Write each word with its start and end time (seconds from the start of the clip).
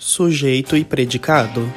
Sujeito 0.00 0.76
e 0.76 0.84
predicado. 0.84 1.68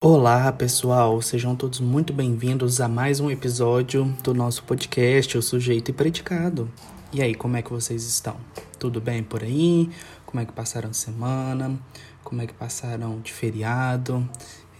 Olá, 0.00 0.50
pessoal, 0.52 1.20
sejam 1.20 1.54
todos 1.54 1.80
muito 1.80 2.14
bem-vindos 2.14 2.80
a 2.80 2.88
mais 2.88 3.20
um 3.20 3.30
episódio 3.30 4.06
do 4.24 4.32
nosso 4.32 4.64
podcast, 4.64 5.36
O 5.36 5.42
Sujeito 5.42 5.90
e 5.90 5.92
Predicado. 5.92 6.72
E 7.12 7.20
aí, 7.20 7.34
como 7.34 7.58
é 7.58 7.62
que 7.62 7.70
vocês 7.70 8.04
estão? 8.04 8.36
Tudo 8.78 8.98
bem 8.98 9.22
por 9.22 9.42
aí? 9.42 9.90
Como 10.24 10.40
é 10.40 10.46
que 10.46 10.52
passaram 10.52 10.88
a 10.88 10.94
semana? 10.94 11.78
Como 12.24 12.40
é 12.40 12.46
que 12.46 12.54
passaram 12.54 13.20
de 13.20 13.30
feriado? 13.30 14.26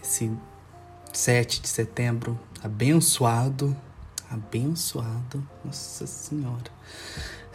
Esse 0.01 0.31
7 1.13 1.61
de 1.61 1.67
setembro 1.67 2.39
abençoado, 2.63 3.77
abençoado, 4.29 5.45
nossa 5.63 6.07
senhora. 6.07 6.71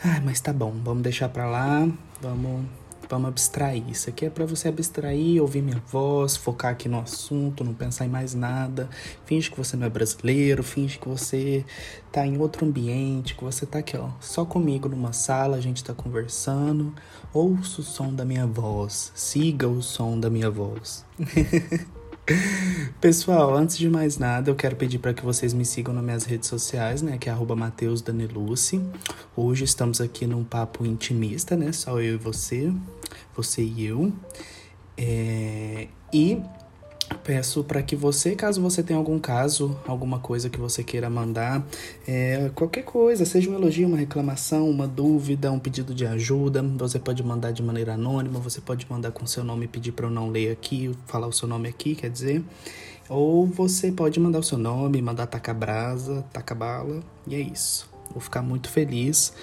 Ai, 0.02 0.20
mas 0.20 0.40
tá 0.40 0.52
bom, 0.52 0.72
vamos 0.84 1.02
deixar 1.02 1.28
pra 1.28 1.48
lá, 1.48 1.88
vamos, 2.20 2.66
vamos 3.08 3.28
abstrair. 3.28 3.82
Isso 3.88 4.08
aqui 4.08 4.26
é 4.26 4.30
para 4.30 4.46
você 4.46 4.68
abstrair, 4.68 5.40
ouvir 5.40 5.60
minha 5.60 5.82
voz, 5.88 6.36
focar 6.36 6.72
aqui 6.72 6.88
no 6.88 7.00
assunto, 7.00 7.64
não 7.64 7.74
pensar 7.74 8.04
em 8.04 8.08
mais 8.08 8.32
nada. 8.32 8.88
Finge 9.24 9.50
que 9.50 9.56
você 9.56 9.76
não 9.76 9.86
é 9.86 9.90
brasileiro, 9.90 10.62
finge 10.62 10.98
que 10.98 11.08
você 11.08 11.64
tá 12.12 12.24
em 12.24 12.38
outro 12.38 12.64
ambiente, 12.64 13.34
que 13.34 13.42
você 13.42 13.66
tá 13.66 13.80
aqui, 13.80 13.96
ó, 13.96 14.10
só 14.20 14.44
comigo 14.44 14.88
numa 14.88 15.12
sala, 15.12 15.56
a 15.56 15.60
gente 15.60 15.82
tá 15.82 15.92
conversando. 15.92 16.94
Ouça 17.32 17.80
o 17.80 17.84
som 17.84 18.14
da 18.14 18.24
minha 18.24 18.46
voz, 18.46 19.12
siga 19.14 19.68
o 19.68 19.82
som 19.82 20.18
da 20.18 20.30
minha 20.30 20.50
voz. 20.50 21.04
Pessoal, 23.00 23.54
antes 23.54 23.78
de 23.78 23.88
mais 23.88 24.18
nada, 24.18 24.50
eu 24.50 24.54
quero 24.54 24.76
pedir 24.76 24.98
para 24.98 25.14
que 25.14 25.24
vocês 25.24 25.54
me 25.54 25.64
sigam 25.64 25.94
nas 25.94 26.04
minhas 26.04 26.24
redes 26.24 26.48
sociais, 26.48 27.00
né? 27.00 27.16
Que 27.18 27.30
é 27.30 27.34
@mateusdanelucci. 27.34 28.80
Hoje 29.36 29.64
estamos 29.64 30.00
aqui 30.00 30.26
num 30.26 30.44
papo 30.44 30.84
intimista, 30.84 31.56
né? 31.56 31.72
Só 31.72 32.00
eu 32.00 32.14
e 32.14 32.18
você, 32.18 32.72
você 33.34 33.62
e 33.62 33.86
eu. 33.86 34.12
É... 34.96 35.88
E 36.12 36.40
Peço 37.28 37.62
para 37.62 37.82
que 37.82 37.94
você, 37.94 38.34
caso 38.34 38.58
você 38.58 38.82
tenha 38.82 38.98
algum 38.98 39.18
caso, 39.18 39.78
alguma 39.86 40.18
coisa 40.18 40.48
que 40.48 40.58
você 40.58 40.82
queira 40.82 41.10
mandar, 41.10 41.62
é, 42.06 42.50
qualquer 42.54 42.84
coisa, 42.84 43.26
seja 43.26 43.50
um 43.50 43.54
elogio, 43.54 43.86
uma 43.86 43.98
reclamação, 43.98 44.70
uma 44.70 44.88
dúvida, 44.88 45.52
um 45.52 45.58
pedido 45.58 45.94
de 45.94 46.06
ajuda, 46.06 46.62
você 46.62 46.98
pode 46.98 47.22
mandar 47.22 47.50
de 47.50 47.62
maneira 47.62 47.92
anônima, 47.92 48.40
você 48.40 48.62
pode 48.62 48.86
mandar 48.88 49.10
com 49.10 49.26
seu 49.26 49.44
nome 49.44 49.66
e 49.66 49.68
pedir 49.68 49.92
para 49.92 50.06
eu 50.06 50.10
não 50.10 50.30
ler 50.30 50.52
aqui, 50.52 50.90
falar 51.06 51.26
o 51.26 51.32
seu 51.32 51.46
nome 51.46 51.68
aqui, 51.68 51.94
quer 51.94 52.08
dizer. 52.08 52.42
Ou 53.10 53.46
você 53.46 53.92
pode 53.92 54.18
mandar 54.18 54.38
o 54.38 54.42
seu 54.42 54.56
nome, 54.56 55.02
mandar 55.02 55.26
taca 55.26 55.52
brasa, 55.52 56.24
taca 56.32 56.54
bala, 56.54 57.02
e 57.26 57.34
é 57.34 57.40
isso. 57.40 57.90
Vou 58.10 58.22
ficar 58.22 58.40
muito 58.40 58.70
feliz. 58.70 59.34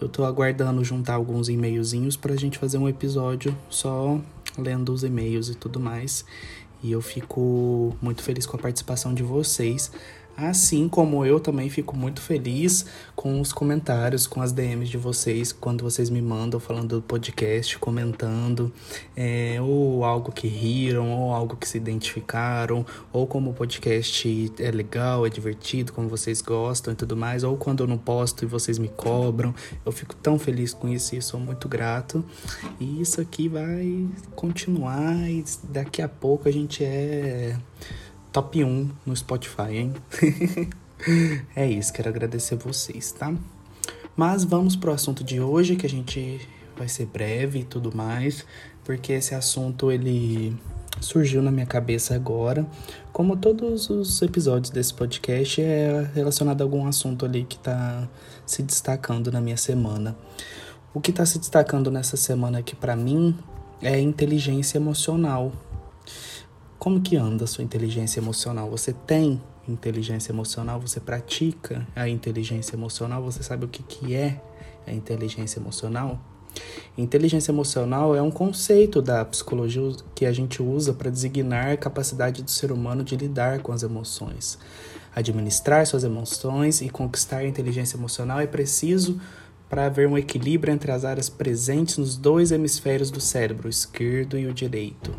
Eu 0.00 0.08
tô 0.08 0.24
aguardando 0.24 0.82
juntar 0.82 1.14
alguns 1.14 1.48
e-mailzinhos 1.48 2.16
pra 2.16 2.34
gente 2.34 2.58
fazer 2.58 2.78
um 2.78 2.88
episódio 2.88 3.56
só 3.70 4.20
lendo 4.58 4.92
os 4.92 5.04
e-mails 5.04 5.48
e 5.48 5.54
tudo 5.54 5.78
mais. 5.78 6.24
E 6.82 6.92
eu 6.92 7.00
fico 7.00 7.96
muito 8.00 8.22
feliz 8.22 8.46
com 8.46 8.56
a 8.56 8.60
participação 8.60 9.12
de 9.12 9.22
vocês. 9.22 9.90
Assim 10.40 10.88
como 10.88 11.26
eu 11.26 11.40
também 11.40 11.68
fico 11.68 11.96
muito 11.96 12.20
feliz 12.20 12.86
com 13.16 13.40
os 13.40 13.52
comentários, 13.52 14.24
com 14.24 14.40
as 14.40 14.52
DMs 14.52 14.88
de 14.88 14.96
vocês, 14.96 15.50
quando 15.50 15.82
vocês 15.82 16.08
me 16.08 16.22
mandam 16.22 16.60
falando 16.60 17.00
do 17.00 17.02
podcast, 17.02 17.76
comentando, 17.80 18.72
é, 19.16 19.60
ou 19.60 20.04
algo 20.04 20.30
que 20.30 20.46
riram, 20.46 21.10
ou 21.10 21.34
algo 21.34 21.56
que 21.56 21.66
se 21.66 21.76
identificaram, 21.76 22.86
ou 23.12 23.26
como 23.26 23.50
o 23.50 23.52
podcast 23.52 24.52
é 24.60 24.70
legal, 24.70 25.26
é 25.26 25.28
divertido, 25.28 25.92
como 25.92 26.08
vocês 26.08 26.40
gostam 26.40 26.92
e 26.92 26.96
tudo 26.96 27.16
mais, 27.16 27.42
ou 27.42 27.56
quando 27.56 27.82
eu 27.82 27.88
não 27.88 27.98
posto 27.98 28.44
e 28.44 28.46
vocês 28.46 28.78
me 28.78 28.86
cobram. 28.86 29.52
Eu 29.84 29.90
fico 29.90 30.14
tão 30.14 30.38
feliz 30.38 30.72
com 30.72 30.88
isso 30.88 31.16
e 31.16 31.20
sou 31.20 31.40
muito 31.40 31.68
grato. 31.68 32.24
E 32.78 33.00
isso 33.00 33.20
aqui 33.20 33.48
vai 33.48 34.06
continuar 34.36 35.28
e 35.28 35.44
daqui 35.64 36.00
a 36.00 36.08
pouco 36.08 36.48
a 36.48 36.52
gente 36.52 36.84
é 36.84 37.56
top 38.38 38.62
1 38.62 38.88
no 39.04 39.16
Spotify, 39.16 39.74
hein? 39.74 39.94
é 41.56 41.66
isso, 41.66 41.92
quero 41.92 42.08
agradecer 42.08 42.54
vocês, 42.54 43.10
tá? 43.10 43.34
Mas 44.16 44.44
vamos 44.44 44.76
pro 44.76 44.92
assunto 44.92 45.24
de 45.24 45.40
hoje, 45.40 45.74
que 45.74 45.84
a 45.84 45.88
gente 45.88 46.40
vai 46.76 46.86
ser 46.86 47.06
breve 47.06 47.58
e 47.58 47.64
tudo 47.64 47.90
mais, 47.92 48.46
porque 48.84 49.14
esse 49.14 49.34
assunto 49.34 49.90
ele 49.90 50.56
surgiu 51.00 51.42
na 51.42 51.50
minha 51.50 51.66
cabeça 51.66 52.14
agora. 52.14 52.64
Como 53.12 53.36
todos 53.36 53.90
os 53.90 54.22
episódios 54.22 54.70
desse 54.70 54.94
podcast, 54.94 55.60
é 55.60 56.08
relacionado 56.14 56.60
a 56.60 56.64
algum 56.64 56.86
assunto 56.86 57.26
ali 57.26 57.42
que 57.42 57.58
tá 57.58 58.08
se 58.46 58.62
destacando 58.62 59.32
na 59.32 59.40
minha 59.40 59.56
semana. 59.56 60.16
O 60.94 61.00
que 61.00 61.10
tá 61.10 61.26
se 61.26 61.40
destacando 61.40 61.90
nessa 61.90 62.16
semana 62.16 62.60
aqui 62.60 62.76
para 62.76 62.94
mim 62.94 63.36
é 63.82 63.98
inteligência 63.98 64.78
emocional. 64.78 65.52
Como 66.78 67.00
que 67.00 67.16
anda 67.16 67.42
a 67.42 67.46
sua 67.48 67.64
inteligência 67.64 68.20
emocional? 68.20 68.70
Você 68.70 68.92
tem 68.92 69.42
inteligência 69.68 70.30
emocional? 70.30 70.80
Você 70.80 71.00
pratica 71.00 71.84
a 71.94 72.08
inteligência 72.08 72.76
emocional? 72.76 73.20
Você 73.24 73.42
sabe 73.42 73.64
o 73.64 73.68
que, 73.68 73.82
que 73.82 74.14
é 74.14 74.40
a 74.86 74.92
inteligência 74.92 75.58
emocional? 75.58 76.20
Inteligência 76.96 77.50
emocional 77.50 78.14
é 78.14 78.22
um 78.22 78.30
conceito 78.30 79.02
da 79.02 79.24
psicologia 79.24 79.90
que 80.14 80.24
a 80.24 80.32
gente 80.32 80.62
usa 80.62 80.92
para 80.92 81.10
designar 81.10 81.72
a 81.72 81.76
capacidade 81.76 82.44
do 82.44 82.50
ser 82.50 82.70
humano 82.70 83.02
de 83.02 83.16
lidar 83.16 83.58
com 83.58 83.72
as 83.72 83.82
emoções. 83.82 84.56
Administrar 85.12 85.84
suas 85.84 86.04
emoções 86.04 86.80
e 86.80 86.88
conquistar 86.88 87.38
a 87.38 87.46
inteligência 87.46 87.96
emocional 87.96 88.38
é 88.38 88.46
preciso 88.46 89.20
para 89.68 89.86
haver 89.86 90.06
um 90.06 90.16
equilíbrio 90.16 90.72
entre 90.72 90.92
as 90.92 91.04
áreas 91.04 91.28
presentes 91.28 91.98
nos 91.98 92.16
dois 92.16 92.52
hemisférios 92.52 93.10
do 93.10 93.20
cérebro, 93.20 93.66
o 93.66 93.70
esquerdo 93.70 94.38
e 94.38 94.46
o 94.46 94.54
direito. 94.54 95.12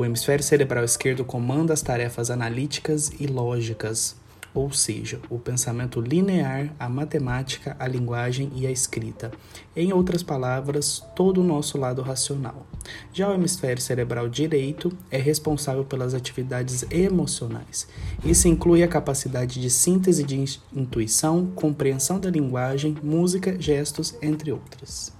O 0.00 0.04
hemisfério 0.06 0.42
cerebral 0.42 0.82
esquerdo 0.82 1.26
comanda 1.26 1.74
as 1.74 1.82
tarefas 1.82 2.30
analíticas 2.30 3.12
e 3.20 3.26
lógicas, 3.26 4.16
ou 4.54 4.72
seja, 4.72 5.20
o 5.28 5.38
pensamento 5.38 6.00
linear, 6.00 6.74
a 6.78 6.88
matemática, 6.88 7.76
a 7.78 7.86
linguagem 7.86 8.50
e 8.56 8.66
a 8.66 8.70
escrita. 8.70 9.30
Em 9.76 9.92
outras 9.92 10.22
palavras, 10.22 11.04
todo 11.14 11.42
o 11.42 11.44
nosso 11.44 11.76
lado 11.76 12.00
racional. 12.00 12.66
Já 13.12 13.28
o 13.28 13.34
hemisfério 13.34 13.82
cerebral 13.82 14.26
direito 14.26 14.90
é 15.10 15.18
responsável 15.18 15.84
pelas 15.84 16.14
atividades 16.14 16.86
emocionais. 16.90 17.86
Isso 18.24 18.48
inclui 18.48 18.82
a 18.82 18.88
capacidade 18.88 19.60
de 19.60 19.68
síntese 19.68 20.24
de 20.24 20.42
intuição, 20.74 21.44
compreensão 21.54 22.18
da 22.18 22.30
linguagem, 22.30 22.96
música, 23.02 23.54
gestos, 23.60 24.14
entre 24.22 24.50
outras 24.50 25.19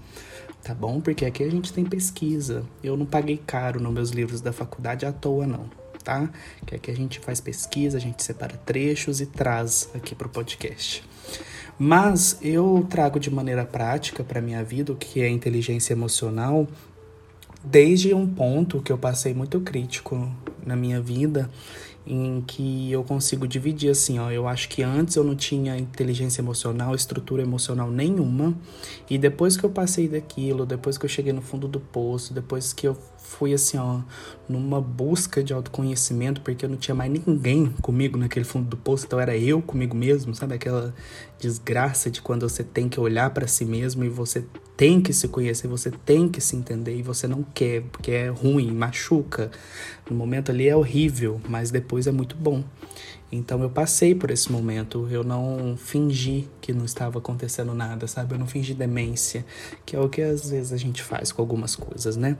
tá 0.63 0.75
bom? 0.75 1.01
Porque 1.01 1.25
aqui 1.25 1.43
a 1.43 1.51
gente 1.51 1.73
tem 1.73 1.85
pesquisa. 1.85 2.65
Eu 2.83 2.97
não 2.97 3.07
paguei 3.07 3.41
caro 3.45 3.81
nos 3.81 3.93
meus 3.93 4.11
livros 4.11 4.41
da 4.41 4.53
faculdade 4.53 5.07
à 5.07 5.13
toa, 5.13 5.47
não, 5.47 5.71
tá? 6.05 6.29
Que 6.67 6.75
aqui 6.77 6.91
a 6.91 6.97
gente 6.97 7.21
faz 7.21 7.41
pesquisa, 7.41 7.99
a 7.99 8.01
gente 8.01 8.23
separa 8.23 8.57
trechos 8.57 9.21
e 9.21 9.27
traz 9.27 9.89
aqui 9.95 10.15
pro 10.15 10.29
podcast. 10.29 11.03
Mas 11.79 12.39
eu 12.43 12.87
trago 12.91 13.19
de 13.19 13.31
maneira 13.31 13.65
prática 13.65 14.23
para 14.23 14.41
minha 14.41 14.63
vida 14.63 14.93
o 14.93 14.97
que 14.97 15.23
é 15.23 15.29
inteligência 15.29 15.95
emocional 15.95 16.69
desde 17.63 18.15
um 18.15 18.27
ponto 18.27 18.81
que 18.81 18.91
eu 18.91 18.99
passei 18.99 19.35
muito 19.35 19.61
crítico 19.61 20.31
na 20.65 20.75
minha 20.77 21.01
vida 21.01 21.51
em 22.07 22.41
que 22.41 22.91
eu 22.91 23.05
consigo 23.05 23.47
dividir 23.47 23.91
assim, 23.91 24.19
ó, 24.19 24.31
eu 24.31 24.49
acho 24.49 24.69
que 24.69 24.83
antes 24.83 25.17
eu 25.17 25.25
não 25.25 25.37
tinha 25.37 25.77
inteligência 25.77 26.41
emocional, 26.41 26.95
estrutura 26.95 27.43
emocional 27.43 27.91
nenhuma, 27.91 28.55
e 29.09 29.19
depois 29.19 29.57
que 29.57 29.65
eu 29.65 29.71
passei 29.71 30.09
daquilo, 30.09 30.65
depois 30.65 30.97
que 30.97 31.05
eu 31.05 31.09
cheguei 31.09 31.33
no 31.33 31.43
fundo 31.43 31.69
do 31.69 31.79
poço, 31.79 32.33
depois 32.33 32.73
que 32.73 32.89
eu 32.89 32.97
fui 33.19 33.55
assim, 33.55 33.79
ó, 33.79 34.01
numa 34.49 34.81
busca 34.81 35.43
de 35.43 35.53
autoconhecimento, 35.53 36.41
porque 36.41 36.65
eu 36.65 36.69
não 36.69 36.77
tinha 36.77 36.95
mais 36.95 37.13
ninguém 37.13 37.67
comigo 37.81 38.19
naquele 38.19 38.45
fundo 38.45 38.69
do 38.69 38.77
poço, 38.77 39.07
então 39.07 39.21
era 39.21 39.37
eu 39.37 39.63
comigo 39.63 39.97
mesmo, 39.97 40.35
sabe? 40.35 40.55
Aquela 40.55 40.95
desgraça 41.41 42.11
de 42.11 42.21
quando 42.21 42.49
você 42.49 42.63
tem 42.63 42.89
que 42.89 43.01
olhar 43.01 43.31
para 43.31 43.47
si 43.47 43.65
mesmo 43.65 44.05
e 44.05 44.09
você 44.09 44.45
tem 44.77 45.01
que 45.01 45.13
se 45.13 45.29
conhecer, 45.29 45.67
você 45.67 45.91
tem 45.91 46.29
que 46.29 46.41
se 46.41 46.55
entender 46.57 46.97
e 46.97 47.03
você 47.03 47.27
não 47.27 47.43
quer, 47.43 47.83
porque 47.91 48.11
é 48.11 48.29
ruim, 48.29 48.71
machuca. 48.73 49.51
No 50.09 50.17
momento 50.17 50.51
ali 50.51 50.69
é 50.69 50.77
horrível, 50.77 51.41
mas 51.49 51.71
depois 51.71 52.07
é 52.07 52.13
muito 52.13 52.37
bom. 52.37 52.63
Então 53.33 53.63
eu 53.63 53.71
passei 53.71 54.15
por 54.15 54.31
esse 54.31 54.51
momento, 54.51 55.07
eu 55.11 55.23
não 55.23 55.77
fingi 55.77 56.49
que 56.61 56.73
não 56.73 56.85
estava 56.85 57.19
acontecendo 57.19 57.73
nada, 57.75 58.09
sabe? 58.09 58.35
Eu 58.35 58.39
não 58.39 58.47
fingi 58.47 58.75
demência, 58.75 59.47
que 59.87 59.95
é 59.95 60.01
o 60.01 60.09
que 60.09 60.21
às 60.21 60.51
vezes 60.51 60.73
a 60.73 60.77
gente 60.77 61.01
faz 61.01 61.31
com 61.31 61.41
algumas 61.41 61.77
coisas, 61.77 62.17
né? 62.17 62.37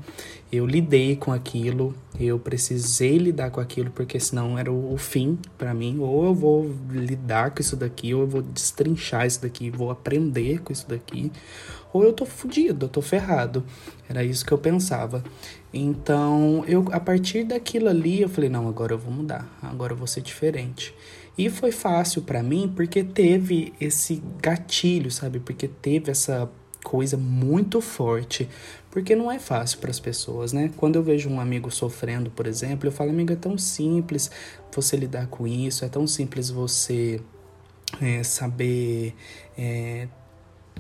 Eu 0.53 0.67
lidei 0.67 1.15
com 1.15 1.33
aquilo, 1.33 1.95
eu 2.19 2.39
precisei 2.39 3.19
lidar 3.19 3.51
com 3.51 3.61
aquilo 3.61 3.91
porque 3.91 4.19
senão 4.19 4.59
era 4.59 4.71
o 4.73 4.97
fim 4.97 5.39
para 5.57 5.73
mim, 5.73 5.99
ou 6.01 6.25
eu 6.25 6.35
vou 6.35 6.75
lidar 6.91 7.53
com 7.53 7.61
isso 7.61 7.77
daqui, 7.77 8.13
ou 8.13 8.23
eu 8.23 8.27
vou 8.27 8.43
destrinchar 8.43 9.27
isso 9.27 9.41
daqui, 9.43 9.71
vou 9.71 9.91
aprender 9.91 10.61
com 10.61 10.73
isso 10.73 10.89
daqui, 10.89 11.31
ou 11.93 12.03
eu 12.03 12.13
tô 12.13 12.25
fudido, 12.25 12.87
eu 12.87 12.89
tô 12.89 13.01
ferrado. 13.01 13.65
Era 14.09 14.25
isso 14.25 14.45
que 14.45 14.53
eu 14.53 14.59
pensava. 14.59 15.23
Então, 15.73 16.65
eu 16.67 16.85
a 16.91 16.99
partir 16.99 17.45
daquilo 17.45 17.89
ali, 17.89 18.23
eu 18.23 18.29
falei, 18.29 18.51
não, 18.51 18.69
agora 18.69 18.93
eu 18.93 18.99
vou 18.99 19.13
mudar, 19.13 19.49
agora 19.63 19.93
eu 19.93 19.97
vou 19.97 20.07
ser 20.07 20.21
diferente. 20.21 20.93
E 21.39 21.49
foi 21.49 21.73
fácil 21.73 22.23
para 22.23 22.43
mim 22.43 22.73
porque 22.75 23.03
teve 23.05 23.73
esse 23.81 24.23
gatilho, 24.43 25.11
sabe? 25.11 25.39
Porque 25.41 25.69
teve 25.69 26.11
essa 26.11 26.51
coisa 26.85 27.17
muito 27.17 27.81
forte, 27.81 28.49
porque 28.91 29.15
não 29.15 29.31
é 29.31 29.39
fácil 29.39 29.79
para 29.79 29.91
as 29.91 30.01
pessoas, 30.01 30.53
né? 30.53 30.71
Quando 30.77 30.97
eu 30.97 31.03
vejo 31.03 31.29
um 31.29 31.41
amigo 31.41 31.71
sofrendo, 31.71 32.31
por 32.31 32.47
exemplo, 32.47 32.89
eu 32.89 32.93
falo, 32.93 33.11
amigo, 33.11 33.33
é 33.33 33.37
tão 33.37 33.57
simples 33.59 34.31
você 34.73 34.97
lidar 34.97 35.27
com 35.29 35.47
isso, 35.47 35.85
é 35.85 35.89
tão 35.89 36.07
simples 36.07 36.51
você 36.51 37.21
é, 38.01 38.23
saber 38.23 39.15
é, 39.57 40.09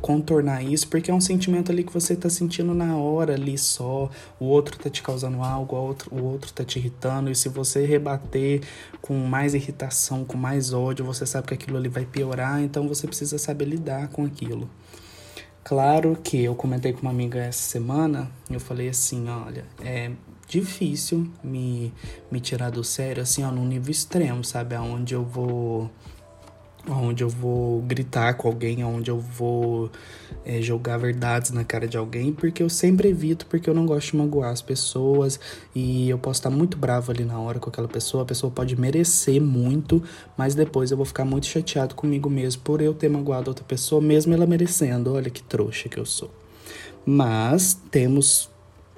contornar 0.00 0.62
isso, 0.62 0.88
porque 0.88 1.10
é 1.10 1.14
um 1.14 1.20
sentimento 1.20 1.70
ali 1.70 1.84
que 1.84 1.92
você 1.92 2.16
tá 2.16 2.30
sentindo 2.30 2.72
na 2.74 2.96
hora 2.96 3.34
ali 3.34 3.58
só, 3.58 4.10
o 4.38 4.46
outro 4.46 4.78
tá 4.78 4.88
te 4.88 5.02
causando 5.02 5.42
algo, 5.42 5.76
o 5.76 5.78
outro, 5.78 6.14
o 6.14 6.24
outro 6.24 6.52
tá 6.52 6.64
te 6.64 6.78
irritando, 6.78 7.30
e 7.30 7.34
se 7.34 7.48
você 7.48 7.84
rebater 7.84 8.62
com 9.00 9.14
mais 9.18 9.54
irritação, 9.54 10.24
com 10.24 10.36
mais 10.36 10.72
ódio, 10.72 11.04
você 11.04 11.26
sabe 11.26 11.48
que 11.48 11.54
aquilo 11.54 11.76
ali 11.76 11.88
vai 11.88 12.06
piorar, 12.06 12.62
então 12.62 12.88
você 12.88 13.06
precisa 13.06 13.38
saber 13.38 13.66
lidar 13.66 14.08
com 14.08 14.24
aquilo. 14.24 14.68
Claro 15.62 16.18
que 16.22 16.42
eu 16.42 16.54
comentei 16.54 16.92
com 16.92 17.02
uma 17.02 17.10
amiga 17.10 17.38
essa 17.38 17.62
semana, 17.62 18.30
eu 18.50 18.58
falei 18.58 18.88
assim, 18.88 19.28
olha, 19.28 19.64
é 19.82 20.10
difícil 20.48 21.30
me, 21.44 21.92
me 22.30 22.40
tirar 22.40 22.70
do 22.70 22.82
sério, 22.82 23.22
assim, 23.22 23.44
ó, 23.44 23.52
num 23.52 23.66
nível 23.66 23.90
extremo, 23.90 24.42
sabe? 24.42 24.74
Aonde 24.74 25.14
eu 25.14 25.24
vou 25.24 25.90
onde 26.88 27.22
eu 27.22 27.28
vou 27.28 27.82
gritar 27.82 28.34
com 28.34 28.48
alguém, 28.48 28.82
onde 28.84 29.10
eu 29.10 29.18
vou 29.18 29.90
é, 30.44 30.60
jogar 30.62 30.96
verdades 30.96 31.50
na 31.50 31.64
cara 31.64 31.86
de 31.86 31.96
alguém, 31.96 32.32
porque 32.32 32.62
eu 32.62 32.68
sempre 32.68 33.08
evito, 33.08 33.46
porque 33.46 33.68
eu 33.68 33.74
não 33.74 33.86
gosto 33.86 34.12
de 34.12 34.16
magoar 34.16 34.50
as 34.50 34.62
pessoas 34.62 35.38
e 35.74 36.08
eu 36.08 36.18
posso 36.18 36.40
estar 36.40 36.50
muito 36.50 36.76
bravo 36.76 37.12
ali 37.12 37.24
na 37.24 37.38
hora 37.38 37.58
com 37.58 37.68
aquela 37.68 37.88
pessoa, 37.88 38.22
a 38.22 38.26
pessoa 38.26 38.50
pode 38.50 38.78
merecer 38.78 39.40
muito, 39.40 40.02
mas 40.36 40.54
depois 40.54 40.90
eu 40.90 40.96
vou 40.96 41.06
ficar 41.06 41.24
muito 41.24 41.46
chateado 41.46 41.94
comigo 41.94 42.30
mesmo 42.30 42.62
por 42.62 42.80
eu 42.80 42.94
ter 42.94 43.08
magoado 43.08 43.50
outra 43.50 43.64
pessoa, 43.64 44.00
mesmo 44.00 44.32
ela 44.32 44.46
merecendo. 44.46 45.14
Olha 45.14 45.30
que 45.30 45.42
trouxa 45.42 45.88
que 45.88 45.98
eu 45.98 46.06
sou. 46.06 46.30
Mas 47.04 47.74
temos 47.90 48.49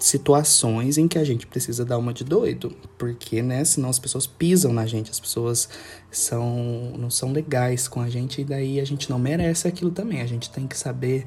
situações 0.03 0.99
em 0.99 1.07
que 1.07 1.17
a 1.17 1.23
gente 1.23 1.47
precisa 1.47 1.85
dar 1.85 1.97
uma 1.97 2.13
de 2.13 2.25
doido, 2.25 2.77
porque, 2.99 3.41
né, 3.41 3.65
senão 3.65 3.89
as 3.89 4.01
pessoas 4.01 4.27
pisam 4.27 4.73
na 4.73 4.85
gente, 4.85 5.13
as 5.13 5.21
pessoas 5.21 5.69
são 6.11 6.93
não 6.99 7.09
são 7.09 7.31
legais 7.31 7.87
com 7.87 8.01
a 8.01 8.11
gente 8.11 8.41
e 8.41 8.45
daí 8.45 8.81
a 8.81 8.85
gente 8.85 9.09
não 9.09 9.17
merece 9.17 9.69
aquilo 9.69 9.93
também. 9.93 10.21
A 10.21 10.27
gente 10.27 10.51
tem 10.51 10.67
que 10.67 10.77
saber 10.77 11.25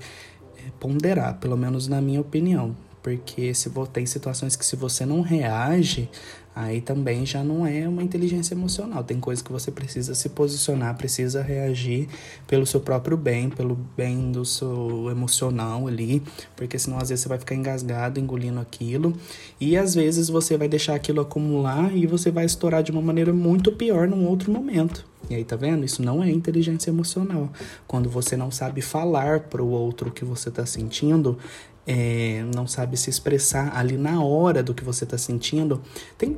é, 0.57 0.71
ponderar, 0.77 1.39
pelo 1.39 1.55
menos 1.55 1.87
na 1.87 2.01
minha 2.01 2.19
opinião, 2.19 2.75
porque 3.05 3.53
se 3.53 3.69
tem 3.93 4.03
situações 4.07 4.55
que 4.55 4.65
se 4.65 4.75
você 4.75 5.05
não 5.05 5.21
reage, 5.21 6.09
aí 6.55 6.81
também 6.81 7.23
já 7.23 7.43
não 7.43 7.63
é 7.63 7.87
uma 7.87 8.01
inteligência 8.01 8.55
emocional. 8.55 9.03
Tem 9.03 9.19
coisas 9.19 9.43
que 9.43 9.51
você 9.51 9.69
precisa 9.69 10.15
se 10.15 10.27
posicionar, 10.29 10.97
precisa 10.97 11.43
reagir 11.43 12.07
pelo 12.47 12.65
seu 12.65 12.79
próprio 12.79 13.15
bem, 13.15 13.47
pelo 13.47 13.75
bem 13.95 14.31
do 14.31 14.43
seu 14.43 15.07
emocional 15.11 15.87
ali, 15.87 16.23
porque 16.55 16.79
senão 16.79 16.97
às 16.97 17.09
vezes 17.09 17.21
você 17.21 17.29
vai 17.29 17.37
ficar 17.37 17.53
engasgado, 17.53 18.19
engolindo 18.19 18.59
aquilo, 18.59 19.13
e 19.61 19.77
às 19.77 19.93
vezes 19.93 20.27
você 20.27 20.57
vai 20.57 20.67
deixar 20.67 20.95
aquilo 20.95 21.21
acumular 21.21 21.95
e 21.95 22.07
você 22.07 22.31
vai 22.31 22.45
estourar 22.45 22.81
de 22.81 22.89
uma 22.89 23.03
maneira 23.03 23.31
muito 23.31 23.71
pior 23.71 24.07
num 24.07 24.25
outro 24.25 24.51
momento. 24.51 25.05
E 25.29 25.35
aí, 25.35 25.43
tá 25.43 25.55
vendo? 25.55 25.83
Isso 25.83 26.03
não 26.03 26.23
é 26.23 26.29
inteligência 26.29 26.89
emocional. 26.89 27.51
Quando 27.87 28.09
você 28.09 28.37
não 28.37 28.51
sabe 28.51 28.81
falar 28.81 29.41
para 29.41 29.61
o 29.61 29.69
outro 29.69 30.09
o 30.09 30.11
que 30.11 30.23
você 30.23 30.51
tá 30.51 30.65
sentindo, 30.67 31.37
é, 31.87 32.43
não 32.53 32.67
sabe 32.67 32.97
se 32.97 33.09
expressar 33.09 33.75
ali 33.77 33.97
na 33.97 34.23
hora 34.23 34.63
do 34.63 34.73
que 34.73 34.83
você 34.83 35.03
está 35.03 35.17
sentindo, 35.17 35.81
tem, 36.17 36.35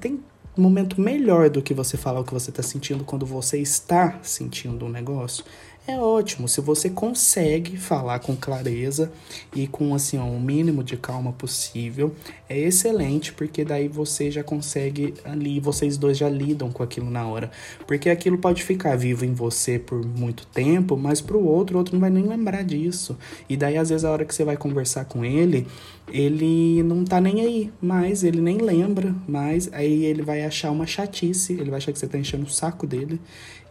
tem 0.00 0.20
momento 0.56 1.00
melhor 1.00 1.50
do 1.50 1.60
que 1.62 1.74
você 1.74 1.96
falar 1.96 2.20
o 2.20 2.24
que 2.24 2.32
você 2.32 2.50
está 2.50 2.62
sentindo 2.62 3.04
quando 3.04 3.26
você 3.26 3.58
está 3.58 4.18
sentindo 4.22 4.86
um 4.86 4.88
negócio 4.88 5.44
é 5.86 5.98
ótimo. 5.98 6.48
Se 6.48 6.60
você 6.60 6.90
consegue 6.90 7.76
falar 7.76 8.18
com 8.18 8.34
clareza 8.34 9.12
e 9.54 9.66
com 9.66 9.94
assim, 9.94 10.18
ó, 10.18 10.24
o 10.24 10.40
mínimo 10.40 10.82
de 10.82 10.96
calma 10.96 11.32
possível, 11.32 12.14
é 12.48 12.58
excelente, 12.58 13.32
porque 13.32 13.64
daí 13.64 13.86
você 13.86 14.30
já 14.30 14.42
consegue 14.42 15.14
ali, 15.24 15.60
vocês 15.60 15.96
dois 15.96 16.18
já 16.18 16.28
lidam 16.28 16.70
com 16.70 16.82
aquilo 16.82 17.08
na 17.08 17.26
hora. 17.26 17.50
Porque 17.86 18.10
aquilo 18.10 18.38
pode 18.38 18.62
ficar 18.62 18.96
vivo 18.96 19.24
em 19.24 19.32
você 19.32 19.78
por 19.78 20.04
muito 20.04 20.46
tempo, 20.48 20.96
mas 20.96 21.20
pro 21.20 21.40
outro, 21.40 21.76
o 21.76 21.78
outro 21.78 21.94
não 21.94 22.00
vai 22.00 22.10
nem 22.10 22.24
lembrar 22.24 22.64
disso. 22.64 23.16
E 23.48 23.56
daí, 23.56 23.76
às 23.76 23.90
vezes, 23.90 24.04
a 24.04 24.10
hora 24.10 24.24
que 24.24 24.34
você 24.34 24.44
vai 24.44 24.56
conversar 24.56 25.04
com 25.04 25.24
ele, 25.24 25.66
ele 26.12 26.82
não 26.82 27.04
tá 27.04 27.20
nem 27.20 27.40
aí, 27.40 27.72
mas 27.80 28.24
ele 28.24 28.40
nem 28.40 28.58
lembra, 28.58 29.14
mas 29.26 29.68
aí 29.72 30.04
ele 30.04 30.22
vai 30.22 30.44
achar 30.44 30.70
uma 30.70 30.86
chatice, 30.86 31.52
ele 31.52 31.70
vai 31.70 31.78
achar 31.78 31.92
que 31.92 31.98
você 31.98 32.06
tá 32.06 32.18
enchendo 32.18 32.44
o 32.44 32.50
saco 32.50 32.86
dele 32.86 33.20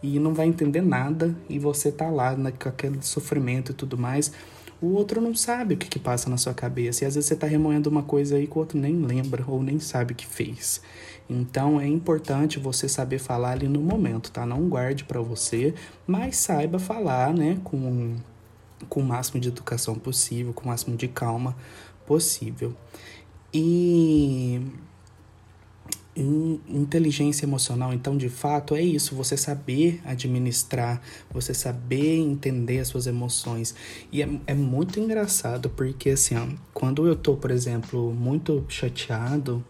e 0.06 0.20
não 0.20 0.34
vai 0.34 0.48
entender 0.48 0.82
nada 0.82 1.36
e 1.50 1.58
você 1.58 1.92
tá 1.92 2.10
lá 2.10 2.36
né, 2.36 2.52
com 2.52 2.70
aquele 2.70 3.02
sofrimento 3.02 3.72
e 3.72 3.76
tudo 3.76 3.98
mais. 3.98 4.32
O 4.82 4.88
outro 4.88 5.22
não 5.22 5.34
sabe 5.34 5.74
o 5.74 5.78
que, 5.78 5.88
que 5.88 5.98
passa 5.98 6.30
na 6.30 6.38
sua 6.38 6.54
cabeça 6.54 7.04
e 7.04 7.08
às 7.08 7.16
vezes 7.16 7.28
você 7.28 7.36
tá 7.36 7.48
remoendo 7.48 7.90
uma 7.90 8.04
coisa 8.04 8.36
aí 8.36 8.46
que 8.46 8.56
o 8.56 8.60
outro 8.60 8.78
nem 8.78 9.02
lembra 9.02 9.44
ou 9.48 9.64
nem 9.64 9.80
sabe 9.80 10.14
o 10.14 10.16
que 10.16 10.28
fez. 10.28 10.82
Então 11.30 11.80
é 11.80 11.88
importante 11.88 12.60
você 12.60 12.88
saber 12.88 13.18
falar 13.18 13.52
ali 13.52 13.68
no 13.68 13.82
momento, 13.82 14.32
tá? 14.32 14.46
Não 14.46 14.70
guarde 14.70 15.04
para 15.04 15.22
você, 15.22 15.74
mas 16.06 16.38
saiba 16.38 16.78
falar, 16.78 17.34
né, 17.34 17.60
com 17.64 18.16
com 18.90 19.00
o 19.00 19.04
máximo 19.04 19.40
de 19.40 19.48
educação 19.48 19.96
possível, 19.96 20.54
com 20.54 20.66
o 20.66 20.68
máximo 20.68 20.96
de 20.96 21.08
calma 21.08 21.56
possível. 22.06 22.76
E 23.54 24.62
inteligência 26.16 27.46
emocional, 27.46 27.94
então, 27.94 28.16
de 28.16 28.30
fato, 28.30 28.74
é 28.74 28.82
isso, 28.82 29.14
você 29.16 29.36
saber 29.36 30.02
administrar, 30.06 31.02
você 31.30 31.54
saber 31.54 32.18
entender 32.18 32.80
as 32.80 32.88
suas 32.88 33.06
emoções. 33.06 33.76
E 34.12 34.22
é, 34.22 34.30
é 34.48 34.54
muito 34.54 35.00
engraçado, 35.00 35.70
porque, 35.70 36.12
assim, 36.12 36.36
ó, 36.38 36.48
quando 36.74 37.06
eu 37.06 37.16
tô, 37.16 37.36
por 37.36 37.52
exemplo, 37.52 38.14
muito 38.14 38.64
chateado, 38.70 39.64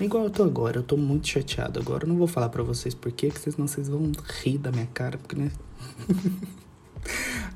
igual 0.00 0.24
eu 0.24 0.30
tô 0.30 0.42
agora, 0.42 0.78
eu 0.78 0.82
tô 0.82 0.96
muito 0.96 1.28
chateado 1.28 1.78
agora, 1.78 2.04
eu 2.04 2.08
não 2.08 2.16
vou 2.16 2.26
falar 2.26 2.48
para 2.48 2.62
vocês 2.62 2.92
por 2.92 3.12
quê, 3.12 3.28
porque 3.28 3.50
senão 3.50 3.68
vocês 3.68 3.88
vão 3.88 4.10
rir 4.42 4.58
da 4.58 4.72
minha 4.72 4.86
cara, 4.86 5.16
porque, 5.16 5.36
né... 5.36 5.52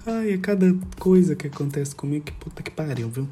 Ai, 0.06 0.32
é 0.32 0.38
cada 0.38 0.74
coisa 0.98 1.34
que 1.34 1.48
acontece 1.48 1.94
comigo, 1.94 2.24
que 2.24 2.32
puta 2.32 2.62
que 2.62 2.70
pariu, 2.70 3.08
viu? 3.08 3.28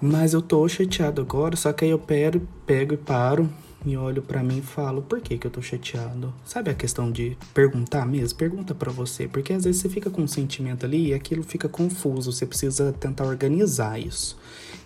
Mas 0.00 0.32
eu 0.32 0.42
tô 0.42 0.66
chateado 0.66 1.20
agora, 1.20 1.56
só 1.56 1.72
que 1.72 1.84
aí 1.84 1.90
eu 1.90 1.98
pego, 1.98 2.40
pego 2.66 2.94
e 2.94 2.96
paro 2.96 3.48
e 3.84 3.96
olho 3.96 4.22
para 4.22 4.42
mim 4.42 4.58
e 4.58 4.62
falo, 4.62 5.02
por 5.02 5.20
que 5.20 5.36
que 5.36 5.46
eu 5.46 5.50
tô 5.50 5.60
chateado? 5.60 6.32
Sabe 6.44 6.70
a 6.70 6.74
questão 6.74 7.10
de 7.10 7.36
perguntar 7.52 8.06
mesmo? 8.06 8.38
Pergunta 8.38 8.74
para 8.74 8.90
você, 8.90 9.26
porque 9.26 9.52
às 9.52 9.64
vezes 9.64 9.80
você 9.80 9.88
fica 9.88 10.10
com 10.10 10.22
um 10.22 10.28
sentimento 10.28 10.86
ali 10.86 11.08
e 11.08 11.14
aquilo 11.14 11.42
fica 11.42 11.68
confuso, 11.68 12.32
você 12.32 12.46
precisa 12.46 12.92
tentar 12.92 13.24
organizar 13.24 13.98
isso. 13.98 14.38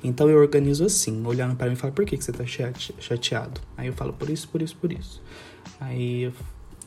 Então 0.02 0.28
eu 0.30 0.38
organizo 0.38 0.84
assim, 0.84 1.24
olhando 1.26 1.56
para 1.56 1.66
mim 1.66 1.74
e 1.74 1.76
falo, 1.76 1.92
por 1.92 2.04
que 2.04 2.16
que 2.16 2.24
você 2.24 2.32
tá 2.32 2.44
chateado? 2.46 3.60
Aí 3.76 3.88
eu 3.88 3.92
falo, 3.92 4.12
por 4.12 4.30
isso, 4.30 4.48
por 4.48 4.62
isso, 4.62 4.76
por 4.76 4.92
isso. 4.92 5.22
Aí 5.80 6.22
eu, 6.22 6.32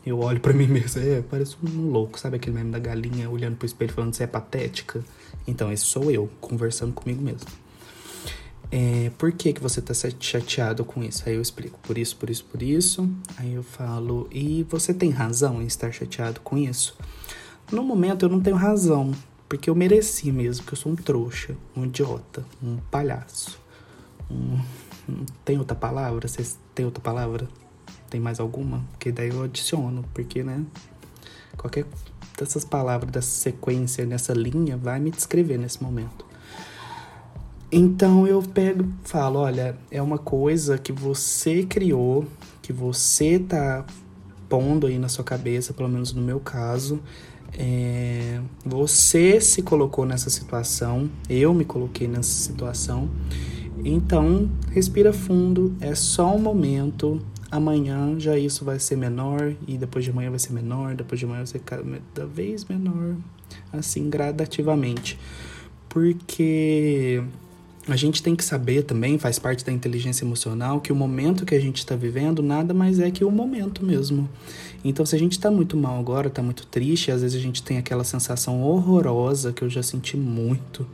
eu 0.05 0.19
olho 0.19 0.39
para 0.39 0.53
mim 0.53 0.67
mesmo, 0.67 1.01
é, 1.01 1.21
parece 1.21 1.55
um 1.63 1.91
louco, 1.91 2.19
sabe 2.19 2.37
aquele 2.37 2.55
meme 2.55 2.71
da 2.71 2.79
galinha 2.79 3.29
olhando 3.29 3.55
pro 3.55 3.65
espelho 3.65 3.93
falando 3.93 4.13
você 4.13 4.23
é 4.23 4.27
patética? 4.27 5.03
Então 5.47 5.71
esse 5.71 5.85
sou 5.85 6.09
eu, 6.09 6.29
conversando 6.41 6.93
comigo 6.93 7.21
mesmo 7.21 7.47
é, 8.71 9.11
por 9.17 9.31
que, 9.31 9.51
que 9.51 9.61
você 9.61 9.81
tá 9.81 9.93
chateado 10.19 10.85
com 10.85 11.03
isso? 11.03 11.23
Aí 11.25 11.35
eu 11.35 11.41
explico, 11.41 11.79
por 11.79 11.97
isso, 11.97 12.15
por 12.15 12.29
isso, 12.29 12.45
por 12.45 12.61
isso. 12.61 13.09
Aí 13.37 13.53
eu 13.53 13.63
falo, 13.63 14.27
e 14.31 14.63
você 14.69 14.93
tem 14.93 15.09
razão 15.09 15.61
em 15.61 15.65
estar 15.65 15.91
chateado 15.91 16.39
com 16.41 16.57
isso? 16.57 16.95
No 17.71 17.83
momento 17.83 18.25
eu 18.25 18.29
não 18.29 18.39
tenho 18.39 18.55
razão, 18.55 19.11
porque 19.47 19.69
eu 19.69 19.75
mereci 19.75 20.31
mesmo, 20.31 20.65
que 20.65 20.73
eu 20.73 20.77
sou 20.77 20.91
um 20.91 20.95
trouxa, 20.95 21.55
um 21.75 21.85
idiota, 21.85 22.45
um 22.61 22.77
palhaço. 22.91 23.59
Um... 24.29 24.59
Tem 25.43 25.57
outra 25.57 25.75
palavra? 25.75 26.27
Vocês 26.27 26.59
têm 26.75 26.85
outra 26.85 27.01
palavra? 27.01 27.47
Tem 28.11 28.21
mais 28.21 28.39
alguma? 28.39 28.85
Porque 28.91 29.11
daí 29.11 29.29
eu 29.29 29.43
adiciono, 29.43 30.05
porque, 30.13 30.43
né? 30.43 30.63
Qualquer 31.57 31.85
dessas 32.37 32.63
palavras, 32.63 33.11
dessa 33.11 33.31
sequência, 33.31 34.05
nessa 34.05 34.33
linha, 34.33 34.77
vai 34.77 34.99
me 34.99 35.09
descrever 35.09 35.57
nesse 35.57 35.81
momento. 35.81 36.28
Então 37.71 38.25
eu 38.25 38.41
pego 38.41 38.85
falo, 39.03 39.39
olha, 39.39 39.77
é 39.91 40.01
uma 40.01 40.17
coisa 40.17 40.77
que 40.77 40.91
você 40.91 41.63
criou, 41.63 42.25
que 42.63 42.73
você 42.73 43.37
tá 43.37 43.85
pondo 44.47 44.87
aí 44.87 44.97
na 44.97 45.07
sua 45.07 45.23
cabeça, 45.23 45.71
pelo 45.71 45.87
menos 45.87 46.11
no 46.11 46.21
meu 46.21 46.39
caso. 46.39 46.99
É, 47.53 48.39
você 48.65 49.39
se 49.39 49.61
colocou 49.61 50.05
nessa 50.05 50.31
situação, 50.31 51.09
eu 51.29 51.53
me 51.53 51.63
coloquei 51.63 52.07
nessa 52.07 52.31
situação. 52.31 53.07
Então, 53.85 54.49
respira 54.71 55.13
fundo, 55.13 55.75
é 55.79 55.93
só 55.93 56.35
um 56.35 56.39
momento. 56.39 57.21
Amanhã 57.51 58.19
já 58.19 58.37
isso 58.37 58.65
vai 58.65 58.79
ser 58.79 58.95
menor, 58.95 59.55
e 59.67 59.77
depois 59.77 60.05
de 60.05 60.11
amanhã 60.11 60.29
vai 60.29 60.39
ser 60.39 60.53
menor, 60.53 60.95
depois 60.95 61.19
de 61.19 61.25
amanhã 61.25 61.39
vai 61.39 61.47
ser 61.47 61.59
cada 61.59 62.25
vez 62.25 62.65
menor, 62.65 63.15
assim 63.71 64.09
gradativamente. 64.09 65.19
Porque 65.87 67.23
a 67.93 67.95
gente 67.95 68.21
tem 68.21 68.35
que 68.35 68.43
saber 68.43 68.83
também, 68.83 69.17
faz 69.17 69.39
parte 69.39 69.65
da 69.65 69.71
inteligência 69.71 70.23
emocional, 70.23 70.79
que 70.79 70.91
o 70.91 70.95
momento 70.95 71.45
que 71.45 71.55
a 71.55 71.59
gente 71.59 71.77
está 71.77 71.95
vivendo 71.95 72.41
nada 72.41 72.73
mais 72.73 72.99
é 72.99 73.09
que 73.11 73.23
o 73.23 73.31
momento 73.31 73.85
mesmo. 73.85 74.29
Então, 74.83 75.05
se 75.05 75.15
a 75.15 75.19
gente 75.19 75.33
está 75.33 75.51
muito 75.51 75.75
mal 75.75 75.99
agora, 75.99 76.27
está 76.27 76.41
muito 76.41 76.65
triste, 76.67 77.11
às 77.11 77.21
vezes 77.21 77.37
a 77.37 77.41
gente 77.41 77.61
tem 77.61 77.77
aquela 77.77 78.03
sensação 78.03 78.61
horrorosa 78.61 79.51
que 79.51 79.61
eu 79.61 79.69
já 79.69 79.83
senti 79.83 80.15
muito, 80.15 80.85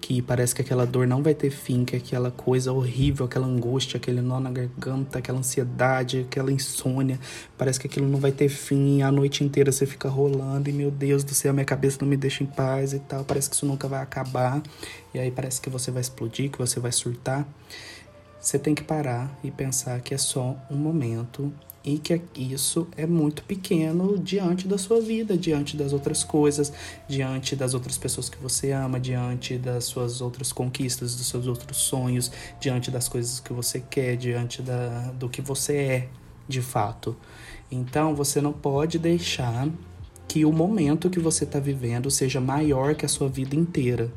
que 0.00 0.22
parece 0.22 0.54
que 0.54 0.62
aquela 0.62 0.86
dor 0.86 1.06
não 1.06 1.22
vai 1.22 1.34
ter 1.34 1.50
fim, 1.50 1.84
que 1.84 1.94
aquela 1.94 2.30
coisa 2.30 2.72
horrível, 2.72 3.26
aquela 3.26 3.46
angústia, 3.46 3.98
aquele 3.98 4.20
nó 4.20 4.40
na 4.40 4.50
garganta, 4.50 5.18
aquela 5.18 5.38
ansiedade, 5.38 6.20
aquela 6.20 6.50
insônia, 6.50 7.20
parece 7.58 7.78
que 7.78 7.86
aquilo 7.86 8.08
não 8.08 8.18
vai 8.18 8.32
ter 8.32 8.48
fim, 8.48 8.98
e 8.98 9.02
a 9.02 9.12
noite 9.12 9.44
inteira 9.44 9.70
você 9.70 9.84
fica 9.84 10.08
rolando 10.08 10.70
e 10.70 10.72
meu 10.72 10.90
Deus 10.90 11.22
do 11.22 11.34
céu, 11.34 11.52
minha 11.52 11.64
cabeça 11.64 11.98
não 12.00 12.08
me 12.08 12.16
deixa 12.16 12.42
em 12.42 12.46
paz 12.46 12.92
e 12.92 12.98
tal, 13.00 13.24
parece 13.24 13.50
que 13.50 13.56
isso 13.56 13.66
nunca 13.66 13.86
vai 13.86 14.02
acabar, 14.02 14.62
e 15.12 15.18
aí 15.18 15.30
parece 15.30 15.60
que 15.60 15.68
você 15.68 15.90
vai 15.90 16.00
explodir, 16.00 16.50
que 16.50 16.58
você 16.58 16.80
vai 16.80 16.92
surtar. 16.92 17.46
Você 18.40 18.58
tem 18.58 18.74
que 18.74 18.82
parar 18.82 19.38
e 19.44 19.50
pensar 19.50 20.00
que 20.00 20.14
é 20.14 20.18
só 20.18 20.56
um 20.70 20.76
momento 20.76 21.52
e 21.84 21.98
que 21.98 22.20
isso 22.36 22.86
é 22.96 23.06
muito 23.06 23.42
pequeno 23.44 24.18
diante 24.18 24.68
da 24.68 24.76
sua 24.76 25.00
vida, 25.00 25.36
diante 25.36 25.76
das 25.76 25.92
outras 25.92 26.22
coisas, 26.22 26.72
diante 27.08 27.56
das 27.56 27.72
outras 27.72 27.96
pessoas 27.96 28.28
que 28.28 28.36
você 28.36 28.72
ama, 28.72 29.00
diante 29.00 29.56
das 29.56 29.84
suas 29.84 30.20
outras 30.20 30.52
conquistas, 30.52 31.16
dos 31.16 31.26
seus 31.26 31.46
outros 31.46 31.78
sonhos, 31.78 32.30
diante 32.60 32.90
das 32.90 33.08
coisas 33.08 33.40
que 33.40 33.52
você 33.52 33.80
quer, 33.80 34.16
diante 34.16 34.60
da, 34.60 35.10
do 35.12 35.28
que 35.28 35.40
você 35.40 35.76
é 35.76 36.08
de 36.46 36.60
fato. 36.60 37.16
Então 37.70 38.14
você 38.14 38.40
não 38.40 38.52
pode 38.52 38.98
deixar 38.98 39.68
que 40.28 40.44
o 40.44 40.52
momento 40.52 41.10
que 41.10 41.18
você 41.18 41.44
está 41.44 41.58
vivendo 41.58 42.10
seja 42.10 42.40
maior 42.40 42.94
que 42.94 43.06
a 43.06 43.08
sua 43.08 43.28
vida 43.28 43.56
inteira. 43.56 44.12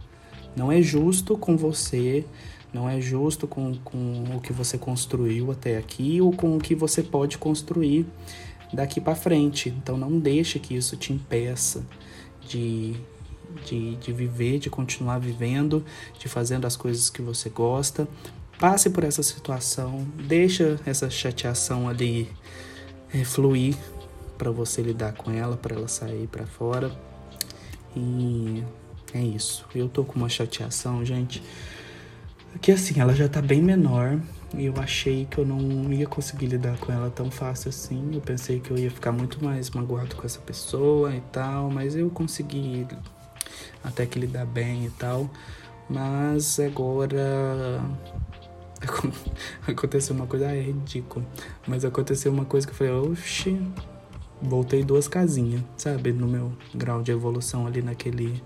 Não 0.55 0.71
é 0.71 0.81
justo 0.81 1.37
com 1.37 1.57
você 1.57 2.25
não 2.73 2.89
é 2.89 2.99
justo 2.99 3.47
com, 3.47 3.75
com 3.83 4.23
o 4.35 4.41
que 4.41 4.51
você 4.51 4.77
construiu 4.77 5.51
até 5.51 5.77
aqui 5.77 6.19
ou 6.19 6.33
com 6.33 6.57
o 6.57 6.59
que 6.59 6.73
você 6.73 7.03
pode 7.03 7.37
construir 7.37 8.05
daqui 8.73 8.99
para 8.99 9.13
frente. 9.13 9.69
Então 9.69 9.95
não 9.95 10.19
deixe 10.19 10.57
que 10.57 10.75
isso 10.75 10.97
te 10.97 11.13
impeça 11.13 11.85
de, 12.47 12.95
de, 13.63 13.95
de 13.97 14.11
viver, 14.11 14.57
de 14.57 14.71
continuar 14.71 15.19
vivendo, 15.19 15.85
de 16.17 16.27
fazendo 16.27 16.65
as 16.65 16.75
coisas 16.75 17.11
que 17.11 17.21
você 17.21 17.47
gosta. 17.47 18.07
Passe 18.59 18.89
por 18.89 19.03
essa 19.03 19.21
situação, 19.21 20.07
deixa 20.27 20.79
essa 20.85 21.09
chateação 21.09 21.87
ali 21.87 22.27
é, 23.13 23.23
fluir 23.23 23.75
para 24.35 24.49
você 24.49 24.81
lidar 24.81 25.13
com 25.13 25.29
ela, 25.29 25.55
para 25.55 25.75
ela 25.75 25.87
sair 25.87 26.27
para 26.27 26.47
fora. 26.47 26.91
E 27.95 28.63
é 29.13 29.21
isso. 29.21 29.63
Eu 29.75 29.87
tô 29.87 30.03
com 30.03 30.15
uma 30.15 30.29
chateação, 30.29 31.05
gente 31.05 31.43
que 32.61 32.71
assim, 32.71 32.99
ela 32.99 33.13
já 33.13 33.27
tá 33.27 33.41
bem 33.41 33.61
menor 33.61 34.19
e 34.55 34.65
eu 34.65 34.73
achei 34.77 35.25
que 35.25 35.39
eu 35.39 35.45
não 35.45 35.91
ia 35.91 36.05
conseguir 36.05 36.47
lidar 36.47 36.77
com 36.77 36.91
ela 36.91 37.09
tão 37.09 37.31
fácil 37.31 37.69
assim. 37.69 38.11
Eu 38.13 38.21
pensei 38.21 38.59
que 38.59 38.71
eu 38.71 38.77
ia 38.77 38.91
ficar 38.91 39.11
muito 39.11 39.43
mais 39.43 39.69
magoado 39.71 40.15
com 40.15 40.25
essa 40.25 40.39
pessoa 40.39 41.13
e 41.15 41.21
tal, 41.31 41.69
mas 41.71 41.95
eu 41.95 42.09
consegui 42.09 42.87
até 43.83 44.05
que 44.05 44.19
lidar 44.19 44.45
bem 44.45 44.85
e 44.85 44.89
tal. 44.91 45.29
Mas 45.89 46.59
agora 46.59 47.81
aconteceu 49.67 50.15
uma 50.15 50.27
coisa, 50.27 50.47
ah, 50.47 50.55
é 50.55 50.61
ridículo. 50.61 51.25
Mas 51.67 51.83
aconteceu 51.83 52.31
uma 52.31 52.45
coisa 52.45 52.67
que 52.67 52.73
eu 52.73 52.77
falei, 52.77 52.93
oxi, 52.93 53.59
voltei 54.41 54.83
duas 54.83 55.07
casinhas, 55.07 55.63
sabe? 55.77 56.11
No 56.11 56.27
meu 56.27 56.53
grau 56.75 57.01
de 57.01 57.11
evolução 57.11 57.65
ali 57.65 57.81
naquele 57.81 58.41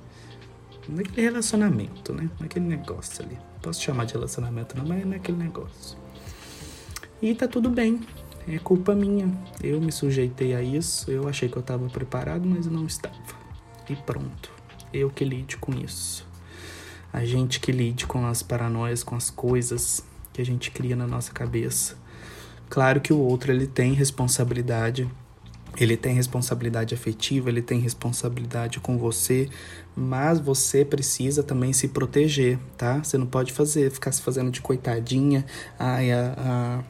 naquele 0.88 1.22
relacionamento, 1.22 2.14
né? 2.14 2.30
Naquele 2.40 2.66
negócio 2.66 3.26
ali. 3.26 3.38
Posso 3.68 3.82
chamar 3.82 4.06
de 4.06 4.14
relacionamento, 4.14 4.78
não, 4.78 4.86
mas 4.86 5.02
é 5.02 5.04
naquele 5.04 5.40
negócio. 5.40 5.98
E 7.22 7.36
tá 7.36 7.50
tudo 7.50 7.70
bem. 7.70 8.00
É 8.48 8.58
culpa 8.60 8.96
minha. 8.96 9.30
Eu 9.62 9.82
me 9.82 9.92
sujeitei 9.92 10.56
a 10.56 10.62
isso. 10.62 11.12
Eu 11.12 11.28
achei 11.28 11.50
que 11.50 11.58
eu 11.58 11.60
estava 11.60 11.86
preparado, 11.90 12.48
mas 12.48 12.66
eu 12.66 12.72
não 12.72 12.86
estava. 12.86 13.14
E 13.90 13.96
pronto. 13.98 14.50
Eu 14.94 15.10
que 15.10 15.26
lide 15.26 15.58
com 15.58 15.74
isso. 15.74 16.26
A 17.12 17.26
gente 17.26 17.60
que 17.60 17.74
lide 17.74 18.08
com 18.08 18.26
as 18.26 18.42
paranoias, 18.42 19.04
com 19.04 19.18
as 19.18 19.30
coisas 19.30 20.02
que 20.32 20.42
a 20.42 20.46
gente 20.46 20.72
cria 20.72 20.96
na 20.96 21.06
nossa 21.06 21.34
cabeça. 21.34 21.98
Claro 22.70 23.02
que 23.02 23.12
o 23.12 23.20
outro 23.20 23.52
ele 23.52 23.68
tem 23.68 23.92
responsabilidade 23.92 25.10
ele 25.80 25.96
tem 25.96 26.14
responsabilidade 26.14 26.94
afetiva, 26.94 27.50
ele 27.50 27.62
tem 27.62 27.80
responsabilidade 27.80 28.80
com 28.80 28.98
você, 28.98 29.50
mas 29.96 30.40
você 30.40 30.84
precisa 30.84 31.44
também 31.44 31.74
se 31.74 31.88
proteger, 31.88 32.60
tá? 32.78 33.04
Você 33.04 33.18
não 33.18 33.28
pode 33.28 33.54
fazer, 33.54 33.92
ficar 33.92 34.12
se 34.12 34.22
fazendo 34.22 34.52
de 34.52 34.62
coitadinha, 34.62 35.46
ai, 35.78 36.12
a, 36.12 36.34
a 36.38 36.84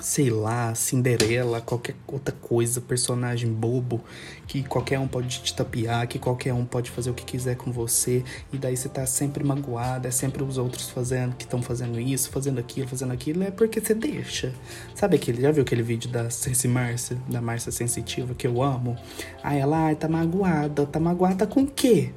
sei 0.00 0.30
lá, 0.30 0.74
Cinderela, 0.74 1.60
qualquer 1.60 1.94
outra 2.06 2.34
coisa, 2.34 2.80
personagem 2.80 3.52
bobo, 3.52 4.00
que 4.46 4.62
qualquer 4.62 4.98
um 4.98 5.08
pode 5.08 5.28
te 5.40 5.54
tapear, 5.54 6.06
que 6.06 6.18
qualquer 6.18 6.52
um 6.52 6.64
pode 6.64 6.90
fazer 6.90 7.10
o 7.10 7.14
que 7.14 7.24
quiser 7.24 7.56
com 7.56 7.72
você, 7.72 8.24
e 8.52 8.58
daí 8.58 8.76
você 8.76 8.88
tá 8.88 9.04
sempre 9.06 9.42
magoada, 9.44 10.08
é 10.08 10.10
sempre 10.10 10.42
os 10.42 10.58
outros 10.58 10.90
fazendo, 10.90 11.34
que 11.36 11.44
estão 11.44 11.62
fazendo 11.62 11.98
isso, 12.00 12.30
fazendo 12.30 12.58
aquilo, 12.58 12.88
fazendo 12.88 13.12
aquilo, 13.12 13.42
é 13.42 13.50
porque 13.50 13.80
você 13.80 13.94
deixa. 13.94 14.52
Sabe 14.94 15.16
aquele, 15.16 15.40
já 15.42 15.50
viu 15.50 15.62
aquele 15.62 15.82
vídeo 15.82 16.10
da 16.10 16.30
Sensi 16.30 16.68
Márcia, 16.68 17.16
da 17.28 17.40
Márcia 17.40 17.72
Sensitiva, 17.72 18.34
que 18.34 18.46
eu 18.46 18.62
amo? 18.62 18.96
Aí 19.42 19.58
ela, 19.58 19.86
ai, 19.86 19.96
tá 19.96 20.08
magoada, 20.08 20.86
tá 20.86 21.00
magoada 21.00 21.46
com 21.46 21.62
o 21.62 21.66
quê? 21.66 22.12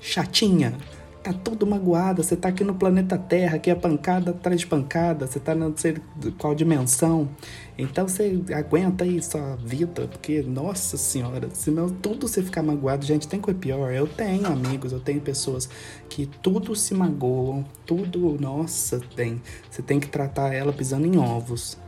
Chatinha 0.00 0.76
tá 1.24 1.32
todo 1.32 1.66
magoada, 1.66 2.22
você 2.22 2.36
tá 2.36 2.50
aqui 2.50 2.62
no 2.62 2.74
planeta 2.74 3.16
Terra, 3.16 3.56
aqui 3.56 3.70
é 3.70 3.74
pancada 3.74 4.32
atrás 4.32 4.60
de 4.60 4.66
pancada, 4.66 5.26
você 5.26 5.40
tá 5.40 5.54
não 5.54 5.74
sei 5.74 5.96
qual 6.36 6.54
dimensão. 6.54 7.30
Então 7.78 8.06
você 8.06 8.42
aguenta 8.54 9.04
aí 9.04 9.22
sua 9.22 9.56
vida, 9.56 10.06
porque, 10.06 10.42
nossa 10.42 10.98
senhora, 10.98 11.48
senão 11.54 11.88
tudo 11.88 12.28
você 12.28 12.42
ficar 12.42 12.62
magoado, 12.62 13.06
gente, 13.06 13.26
tem 13.26 13.40
coisa 13.40 13.58
pior. 13.58 13.90
Eu 13.90 14.06
tenho 14.06 14.46
amigos, 14.46 14.92
eu 14.92 15.00
tenho 15.00 15.18
pessoas 15.22 15.66
que 16.10 16.26
tudo 16.26 16.76
se 16.76 16.92
magoam, 16.92 17.64
tudo, 17.86 18.36
nossa, 18.38 19.00
tem. 19.16 19.40
Você 19.70 19.80
tem 19.80 19.98
que 19.98 20.08
tratar 20.08 20.52
ela 20.52 20.74
pisando 20.74 21.06
em 21.06 21.16
ovos. 21.16 21.78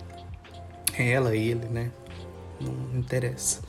Ela, 0.99 1.37
ele, 1.37 1.67
né? 1.67 1.91
Não 2.59 2.99
interessa 2.99 3.61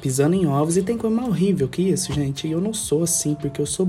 pisando 0.00 0.34
em 0.34 0.46
ovos 0.46 0.78
e 0.78 0.82
tem 0.82 0.96
coisa 0.96 1.14
mais 1.14 1.28
horrível 1.28 1.68
que 1.68 1.82
isso, 1.82 2.10
gente. 2.10 2.48
Eu 2.48 2.62
não 2.62 2.72
sou 2.72 3.02
assim, 3.02 3.34
porque 3.34 3.60
eu 3.60 3.66
sou 3.66 3.86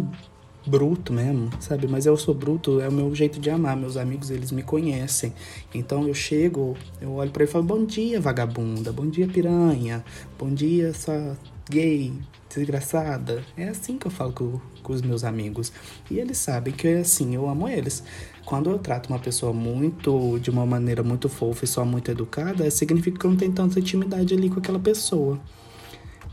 bruto 0.68 1.14
mesmo, 1.14 1.50
sabe? 1.60 1.88
Mas 1.88 2.06
eu 2.06 2.18
sou 2.18 2.34
bruto, 2.34 2.82
é 2.82 2.90
o 2.90 2.92
meu 2.92 3.14
jeito 3.16 3.40
de 3.40 3.50
amar. 3.50 3.76
Meus 3.78 3.98
amigos, 3.98 4.30
eles 4.30 4.52
me 4.52 4.62
conhecem. 4.62 5.34
Então 5.74 6.08
eu 6.08 6.14
chego, 6.14 6.76
eu 7.02 7.14
olho 7.14 7.32
para 7.32 7.44
ele 7.44 7.50
e 7.50 7.54
falo: 7.54 7.64
Bom 7.64 7.86
dia, 7.86 8.20
vagabunda. 8.20 8.92
Bom 8.92 9.08
dia, 9.08 9.28
piranha. 9.28 10.04
Bom 10.38 10.54
dia, 10.54 10.94
sua 10.94 11.38
gay, 11.70 12.14
desgraçada. 12.54 13.44
É 13.56 13.70
assim 13.70 13.98
que 13.98 14.08
eu 14.08 14.12
falo 14.12 14.34
com, 14.34 14.60
com 14.84 14.94
os 14.94 15.02
meus 15.02 15.24
amigos. 15.24 15.72
E 16.10 16.20
eles 16.20 16.38
sabem 16.38 16.74
que 16.74 16.88
é 16.88 17.00
assim, 17.00 17.36
eu 17.36 17.48
amo 17.48 17.68
eles. 17.68 18.04
Quando 18.46 18.70
eu 18.70 18.80
trato 18.80 19.08
uma 19.10 19.20
pessoa 19.20 19.52
muito, 19.52 20.40
de 20.40 20.50
uma 20.50 20.66
maneira 20.66 21.04
muito 21.04 21.28
fofa 21.28 21.66
e 21.66 21.68
só 21.68 21.84
muito 21.84 22.10
educada, 22.12 22.70
significa 22.72 23.20
que 23.20 23.26
eu 23.26 23.32
não 23.32 23.38
tenho 23.38 23.52
tanta 23.52 23.80
intimidade 23.80 24.34
ali 24.34 24.50
com 24.50 24.60
aquela 24.60 24.80
pessoa. 24.80 25.40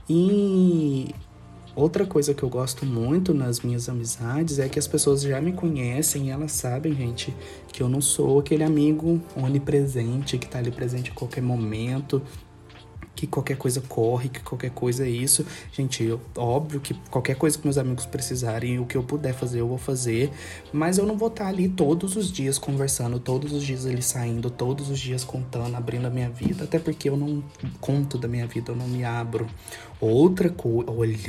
E 0.08 1.14
Outra 1.76 2.06
coisa 2.06 2.32
que 2.32 2.42
eu 2.42 2.48
gosto 2.48 2.86
muito 2.86 3.34
nas 3.34 3.60
minhas 3.60 3.88
amizades 3.88 4.60
é 4.60 4.68
que 4.68 4.78
as 4.78 4.86
pessoas 4.86 5.22
já 5.22 5.40
me 5.40 5.52
conhecem 5.52 6.28
e 6.28 6.30
elas 6.30 6.52
sabem, 6.52 6.94
gente, 6.94 7.34
que 7.72 7.82
eu 7.82 7.88
não 7.88 8.00
sou 8.00 8.38
aquele 8.38 8.62
amigo 8.62 9.20
onipresente 9.36 10.38
que 10.38 10.46
tá 10.46 10.58
ali 10.58 10.70
presente 10.70 11.10
a 11.10 11.14
qualquer 11.14 11.42
momento, 11.42 12.22
que 13.14 13.26
qualquer 13.26 13.56
coisa 13.56 13.80
corre, 13.80 14.28
que 14.28 14.40
qualquer 14.40 14.70
coisa 14.70 15.06
é 15.06 15.08
isso. 15.08 15.46
Gente, 15.72 16.02
eu, 16.02 16.20
óbvio 16.36 16.80
que 16.80 16.94
qualquer 17.10 17.36
coisa 17.36 17.56
que 17.56 17.64
meus 17.64 17.78
amigos 17.78 18.06
precisarem, 18.06 18.78
o 18.78 18.86
que 18.86 18.96
eu 18.96 19.02
puder 19.02 19.32
fazer, 19.32 19.60
eu 19.60 19.68
vou 19.68 19.78
fazer. 19.78 20.30
Mas 20.72 20.98
eu 20.98 21.06
não 21.06 21.16
vou 21.16 21.28
estar 21.28 21.46
ali 21.46 21.68
todos 21.68 22.16
os 22.16 22.30
dias 22.30 22.58
conversando, 22.58 23.18
todos 23.18 23.52
os 23.52 23.62
dias 23.62 23.86
ali 23.86 24.02
saindo, 24.02 24.50
todos 24.50 24.90
os 24.90 24.98
dias 24.98 25.24
contando, 25.24 25.76
abrindo 25.76 26.06
a 26.06 26.10
minha 26.10 26.28
vida. 26.28 26.64
Até 26.64 26.78
porque 26.78 27.08
eu 27.08 27.16
não 27.16 27.42
conto 27.80 28.18
da 28.18 28.28
minha 28.28 28.46
vida, 28.46 28.72
eu 28.72 28.76
não 28.76 28.88
me 28.88 29.04
abro. 29.04 29.46
Outra, 30.06 30.50
co 30.50 30.84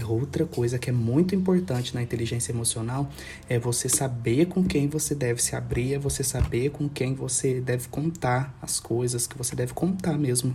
outra 0.06 0.46
coisa 0.46 0.78
que 0.78 0.90
é 0.90 0.94
muito 0.94 1.34
importante 1.34 1.96
na 1.96 2.04
inteligência 2.04 2.52
emocional 2.52 3.10
é 3.48 3.58
você 3.58 3.88
saber 3.88 4.48
com 4.48 4.66
quem 4.66 4.90
você 4.90 5.16
deve 5.16 5.42
se 5.42 5.56
abrir, 5.56 5.94
é 5.94 5.98
você 5.98 6.26
saber 6.26 6.72
com 6.72 6.90
quem 6.90 7.14
você 7.16 7.62
deve 7.62 7.88
contar 7.88 8.54
as 8.62 8.78
coisas, 8.78 9.28
que 9.28 9.38
você 9.38 9.56
deve 9.56 9.74
contar 9.74 10.18
mesmo 10.18 10.54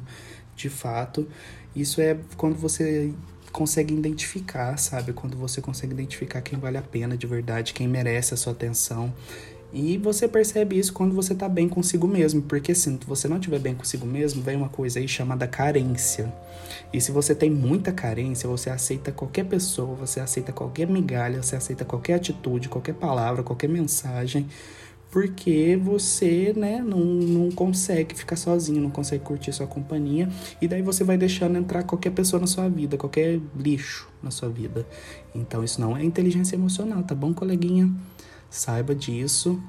de 0.55 0.69
fato. 0.69 1.27
Isso 1.75 2.03
é 2.03 2.15
quando 2.37 2.57
você 2.57 3.11
consegue 3.51 3.95
identificar, 3.95 4.77
sabe? 4.77 5.15
Quando 5.15 5.39
você 5.39 5.63
consegue 5.63 5.95
identificar 5.95 6.43
quem 6.43 6.59
vale 6.59 6.77
a 6.77 6.83
pena 6.83 7.17
de 7.17 7.27
verdade, 7.27 7.73
quem 7.73 7.89
merece 7.89 8.35
a 8.35 8.37
sua 8.37 8.53
atenção. 8.53 9.15
E 9.73 9.97
você 9.99 10.27
percebe 10.27 10.79
isso 10.79 10.93
quando 10.93 11.15
você 11.15 11.35
tá 11.35 11.49
bem 11.49 11.69
consigo 11.69 12.09
mesmo, 12.09 12.43
porque 12.43 12.75
se 12.75 12.99
você 13.07 13.29
não 13.29 13.37
estiver 13.37 13.61
bem 13.61 13.75
consigo 13.75 14.05
mesmo, 14.05 14.43
vem 14.43 14.57
uma 14.57 14.69
coisa 14.69 14.99
aí 14.99 15.07
chamada 15.07 15.47
carência. 15.47 16.33
E 16.93 17.01
se 17.01 17.13
você 17.13 17.35
tem 17.35 17.51
muita 17.51 17.93
carência, 17.93 18.49
você 18.49 18.69
aceita 18.69 19.13
qualquer 19.13 19.45
pessoa, 19.45 19.95
você 19.95 20.19
aceita 20.19 20.53
qualquer 20.53 20.89
migalha, 20.89 21.41
você 21.41 21.55
aceita 21.55 21.85
qualquer 21.85 22.15
atitude, 22.15 22.69
qualquer 22.69 22.95
palavra, 22.95 23.45
qualquer 23.45 23.69
mensagem, 23.69 24.49
porque 25.11 25.79
você, 25.81 26.53
né, 26.57 26.81
não, 26.81 26.99
não 26.99 27.51
consegue 27.51 28.15
ficar 28.15 28.37
sozinho, 28.37 28.81
não 28.81 28.91
consegue 28.91 29.25
curtir 29.25 29.53
sua 29.53 29.67
companhia, 29.67 30.29
e 30.61 30.69
daí 30.69 30.83
você 30.83 31.03
vai 31.05 31.17
deixando 31.17 31.57
entrar 31.59 31.83
qualquer 31.83 32.11
pessoa 32.11 32.41
na 32.41 32.47
sua 32.47 32.69
vida, 32.69 32.97
qualquer 32.97 33.41
lixo 33.57 34.09
na 34.23 34.31
sua 34.31 34.49
vida. 34.49 34.87
Então 35.35 35.63
isso 35.63 35.81
não 35.81 35.97
é 35.97 36.05
inteligência 36.05 36.57
emocional, 36.57 37.03
tá 37.03 37.15
bom, 37.15 37.33
coleguinha? 37.33 37.91
Saiba 38.51 38.95
disso 38.95 39.63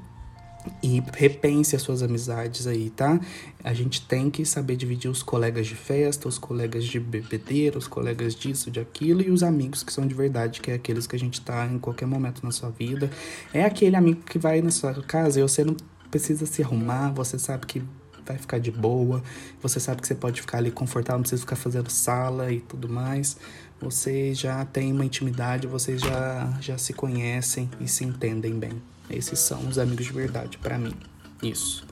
e 0.81 1.01
repense 1.15 1.75
as 1.75 1.81
suas 1.81 2.03
amizades 2.03 2.67
aí, 2.67 2.89
tá? 2.89 3.19
A 3.63 3.73
gente 3.73 4.05
tem 4.05 4.29
que 4.29 4.45
saber 4.45 4.75
dividir 4.75 5.09
os 5.09 5.23
colegas 5.23 5.67
de 5.67 5.75
festa, 5.75 6.27
os 6.27 6.37
colegas 6.37 6.85
de 6.85 6.99
bebedeira, 6.99 7.77
os 7.77 7.87
colegas 7.87 8.35
disso, 8.35 8.69
de 8.69 8.79
aquilo, 8.79 9.21
e 9.21 9.29
os 9.29 9.43
amigos 9.43 9.83
que 9.83 9.91
são 9.91 10.05
de 10.05 10.13
verdade, 10.13 10.61
que 10.61 10.71
é 10.71 10.75
aqueles 10.75 11.07
que 11.07 11.15
a 11.15 11.19
gente 11.19 11.41
tá 11.41 11.65
em 11.65 11.79
qualquer 11.79 12.05
momento 12.05 12.43
na 12.43 12.51
sua 12.51 12.69
vida. 12.69 13.09
É 13.53 13.63
aquele 13.65 13.95
amigo 13.95 14.21
que 14.21 14.37
vai 14.37 14.61
na 14.61 14.71
sua 14.71 14.93
casa 15.01 15.39
e 15.39 15.43
você 15.43 15.63
não 15.63 15.75
precisa 16.09 16.45
se 16.45 16.61
arrumar, 16.61 17.11
você 17.11 17.39
sabe 17.39 17.65
que 17.65 17.81
vai 18.25 18.37
ficar 18.37 18.59
de 18.59 18.71
boa, 18.71 19.23
você 19.61 19.79
sabe 19.79 20.01
que 20.01 20.07
você 20.07 20.15
pode 20.15 20.41
ficar 20.41 20.59
ali 20.59 20.71
confortável, 20.71 21.17
não 21.17 21.23
precisa 21.23 21.41
ficar 21.41 21.55
fazendo 21.55 21.89
sala 21.89 22.51
e 22.51 22.59
tudo 22.59 22.87
mais. 22.87 23.37
Você 23.81 24.33
já 24.33 24.63
tem 24.63 24.93
uma 24.93 25.03
intimidade, 25.03 25.65
vocês 25.65 25.99
já, 25.99 26.55
já 26.61 26.77
se 26.77 26.93
conhecem 26.93 27.69
e 27.79 27.87
se 27.87 28.05
entendem 28.05 28.59
bem. 28.59 28.81
Esses 29.09 29.39
são 29.39 29.67
os 29.67 29.79
amigos 29.79 30.05
de 30.05 30.13
verdade 30.13 30.57
para 30.59 30.77
mim. 30.77 30.93
Isso. 31.41 31.83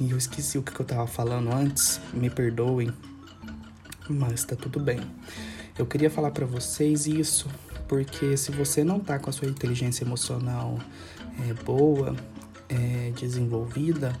E 0.00 0.10
eu 0.10 0.16
esqueci 0.16 0.56
o 0.56 0.62
que 0.62 0.78
eu 0.78 0.86
tava 0.86 1.06
falando 1.06 1.52
antes, 1.52 2.00
me 2.14 2.30
perdoem, 2.30 2.92
mas 4.08 4.44
tá 4.44 4.56
tudo 4.56 4.80
bem. 4.80 5.00
Eu 5.78 5.84
queria 5.84 6.10
falar 6.10 6.30
para 6.30 6.46
vocês 6.46 7.06
isso, 7.06 7.48
porque 7.86 8.36
se 8.38 8.50
você 8.50 8.82
não 8.82 8.98
tá 8.98 9.18
com 9.18 9.28
a 9.28 9.32
sua 9.32 9.48
inteligência 9.48 10.02
emocional 10.02 10.78
é, 11.46 11.52
boa, 11.62 12.16
é, 12.68 13.12
desenvolvida, 13.18 14.18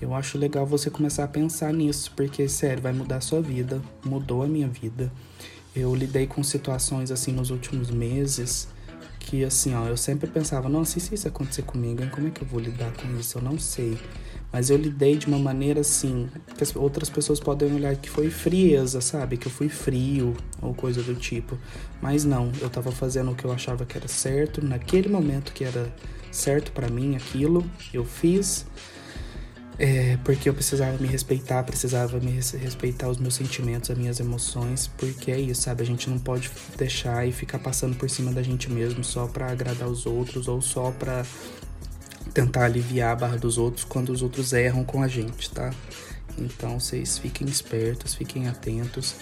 eu 0.00 0.14
acho 0.14 0.38
legal 0.38 0.66
você 0.66 0.90
começar 0.90 1.24
a 1.24 1.28
pensar 1.28 1.72
nisso, 1.72 2.12
porque 2.16 2.48
sério, 2.48 2.82
vai 2.82 2.92
mudar 2.92 3.16
a 3.16 3.20
sua 3.20 3.40
vida, 3.40 3.82
mudou 4.04 4.42
a 4.42 4.48
minha 4.48 4.68
vida. 4.68 5.12
Eu 5.74 5.94
lidei 5.94 6.26
com 6.26 6.42
situações 6.42 7.10
assim 7.10 7.32
nos 7.32 7.50
últimos 7.50 7.90
meses 7.90 8.68
que 9.20 9.44
assim, 9.44 9.74
ó, 9.74 9.86
eu 9.86 9.96
sempre 9.96 10.28
pensava, 10.28 10.68
nossa, 10.68 10.98
e 10.98 11.00
se 11.00 11.14
isso 11.14 11.28
acontecer 11.28 11.62
comigo, 11.62 12.02
como 12.10 12.26
é 12.26 12.30
que 12.30 12.42
eu 12.42 12.48
vou 12.48 12.58
lidar 12.58 12.90
com 12.92 13.16
isso? 13.18 13.38
Eu 13.38 13.42
não 13.42 13.58
sei. 13.58 13.96
Mas 14.52 14.68
eu 14.68 14.76
lidei 14.76 15.16
de 15.16 15.26
uma 15.26 15.38
maneira 15.38 15.80
assim, 15.80 16.28
que 16.56 16.78
outras 16.78 17.08
pessoas 17.08 17.38
podem 17.38 17.72
olhar 17.72 17.94
que 17.94 18.10
foi 18.10 18.28
frieza, 18.30 19.00
sabe? 19.00 19.36
Que 19.36 19.46
eu 19.46 19.52
fui 19.52 19.68
frio 19.68 20.36
ou 20.60 20.74
coisa 20.74 21.02
do 21.02 21.14
tipo. 21.14 21.56
Mas 22.02 22.24
não, 22.24 22.50
eu 22.60 22.68
tava 22.68 22.90
fazendo 22.90 23.30
o 23.30 23.34
que 23.34 23.44
eu 23.44 23.52
achava 23.52 23.86
que 23.86 23.96
era 23.96 24.08
certo, 24.08 24.64
naquele 24.64 25.08
momento 25.08 25.52
que 25.52 25.62
era 25.62 25.92
certo 26.32 26.72
para 26.72 26.88
mim 26.88 27.14
aquilo, 27.14 27.64
eu 27.94 28.04
fiz. 28.04 28.66
É, 29.82 30.18
porque 30.24 30.46
eu 30.46 30.52
precisava 30.52 30.98
me 30.98 31.08
respeitar, 31.08 31.62
precisava 31.62 32.20
me 32.20 32.32
respeitar 32.32 33.08
os 33.08 33.16
meus 33.16 33.34
sentimentos, 33.34 33.90
as 33.90 33.96
minhas 33.96 34.20
emoções, 34.20 34.88
porque 34.98 35.32
é 35.32 35.40
isso, 35.40 35.62
sabe? 35.62 35.82
A 35.82 35.86
gente 35.86 36.10
não 36.10 36.18
pode 36.18 36.50
deixar 36.76 37.26
e 37.26 37.32
ficar 37.32 37.58
passando 37.58 37.96
por 37.96 38.10
cima 38.10 38.30
da 38.30 38.42
gente 38.42 38.70
mesmo 38.70 39.02
só 39.02 39.26
para 39.26 39.50
agradar 39.50 39.88
os 39.88 40.04
outros 40.04 40.48
ou 40.48 40.60
só 40.60 40.90
para 40.90 41.24
tentar 42.34 42.66
aliviar 42.66 43.12
a 43.12 43.16
barra 43.16 43.38
dos 43.38 43.56
outros 43.56 43.82
quando 43.82 44.10
os 44.10 44.20
outros 44.20 44.52
erram 44.52 44.84
com 44.84 45.02
a 45.02 45.08
gente, 45.08 45.50
tá? 45.50 45.72
Então 46.36 46.78
vocês 46.78 47.16
fiquem 47.16 47.48
espertos, 47.48 48.14
fiquem 48.14 48.48
atentos. 48.48 49.14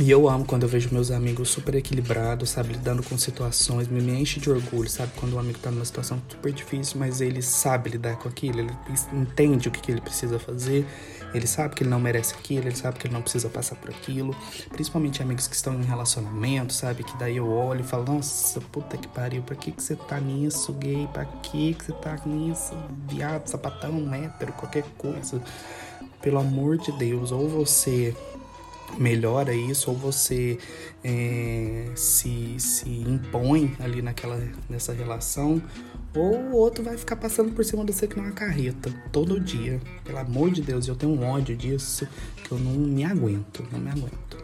E 0.00 0.10
eu 0.10 0.26
amo 0.26 0.46
quando 0.46 0.62
eu 0.62 0.68
vejo 0.68 0.88
meus 0.90 1.10
amigos 1.10 1.50
super 1.50 1.74
equilibrados, 1.74 2.48
sabe, 2.48 2.72
lidando 2.72 3.02
com 3.02 3.18
situações, 3.18 3.88
me, 3.88 4.00
enche 4.18 4.40
de 4.40 4.50
orgulho, 4.50 4.88
sabe, 4.88 5.12
quando 5.16 5.34
um 5.34 5.38
amigo 5.38 5.58
tá 5.58 5.70
numa 5.70 5.84
situação 5.84 6.20
super 6.30 6.50
difícil, 6.50 6.98
mas 6.98 7.20
ele 7.20 7.42
sabe 7.42 7.90
lidar 7.90 8.16
com 8.16 8.26
aquilo, 8.26 8.60
ele 8.60 8.72
entende 9.12 9.68
o 9.68 9.70
que, 9.70 9.80
que 9.80 9.92
ele 9.92 10.00
precisa 10.00 10.38
fazer, 10.38 10.86
ele 11.34 11.46
sabe 11.46 11.74
que 11.74 11.82
ele 11.82 11.90
não 11.90 12.00
merece 12.00 12.34
aquilo, 12.34 12.68
ele 12.68 12.74
sabe 12.74 12.98
que 12.98 13.06
ele 13.06 13.12
não 13.12 13.20
precisa 13.20 13.50
passar 13.50 13.76
por 13.76 13.90
aquilo, 13.90 14.34
principalmente 14.70 15.22
amigos 15.22 15.46
que 15.46 15.54
estão 15.54 15.74
em 15.74 15.84
relacionamento, 15.84 16.72
sabe, 16.72 17.04
que 17.04 17.16
daí 17.18 17.36
eu 17.36 17.46
olho 17.46 17.82
e 17.82 17.84
falo, 17.84 18.04
nossa, 18.14 18.62
puta 18.62 18.96
que 18.96 19.08
pariu, 19.08 19.42
pra 19.42 19.54
que 19.54 19.72
que 19.72 19.82
você 19.82 19.94
tá 19.94 20.18
nisso, 20.18 20.72
gay, 20.72 21.06
pra 21.12 21.26
que 21.26 21.74
que 21.74 21.84
você 21.84 21.92
tá 21.92 22.18
nisso, 22.24 22.72
viado, 23.06 23.46
sapatão, 23.46 24.12
hétero, 24.14 24.54
qualquer 24.54 24.84
coisa, 24.96 25.42
pelo 26.22 26.38
amor 26.38 26.78
de 26.78 26.90
Deus, 26.92 27.30
ou 27.30 27.46
você 27.46 28.16
melhora 28.98 29.54
isso 29.54 29.90
ou 29.90 29.96
você 29.96 30.58
é, 31.02 31.86
se, 31.94 32.56
se 32.58 32.88
impõe 32.88 33.74
ali 33.80 34.02
naquela 34.02 34.40
nessa 34.68 34.92
relação 34.92 35.62
ou 36.14 36.36
o 36.36 36.56
outro 36.56 36.84
vai 36.84 36.96
ficar 36.96 37.16
passando 37.16 37.52
por 37.52 37.64
cima 37.64 37.84
de 37.84 37.92
você 37.92 38.06
que 38.06 38.16
não 38.16 38.24
é 38.24 38.26
uma 38.28 38.34
carreta 38.34 38.92
todo 39.10 39.40
dia. 39.40 39.80
Pelo 40.04 40.18
amor 40.18 40.50
de 40.50 40.60
Deus, 40.60 40.86
eu 40.86 40.94
tenho 40.94 41.12
um 41.12 41.24
ódio 41.24 41.56
disso 41.56 42.06
que 42.44 42.52
eu 42.52 42.58
não 42.58 42.72
me 42.72 43.04
aguento, 43.04 43.66
não 43.72 43.80
me 43.80 43.90
aguento. 43.90 44.36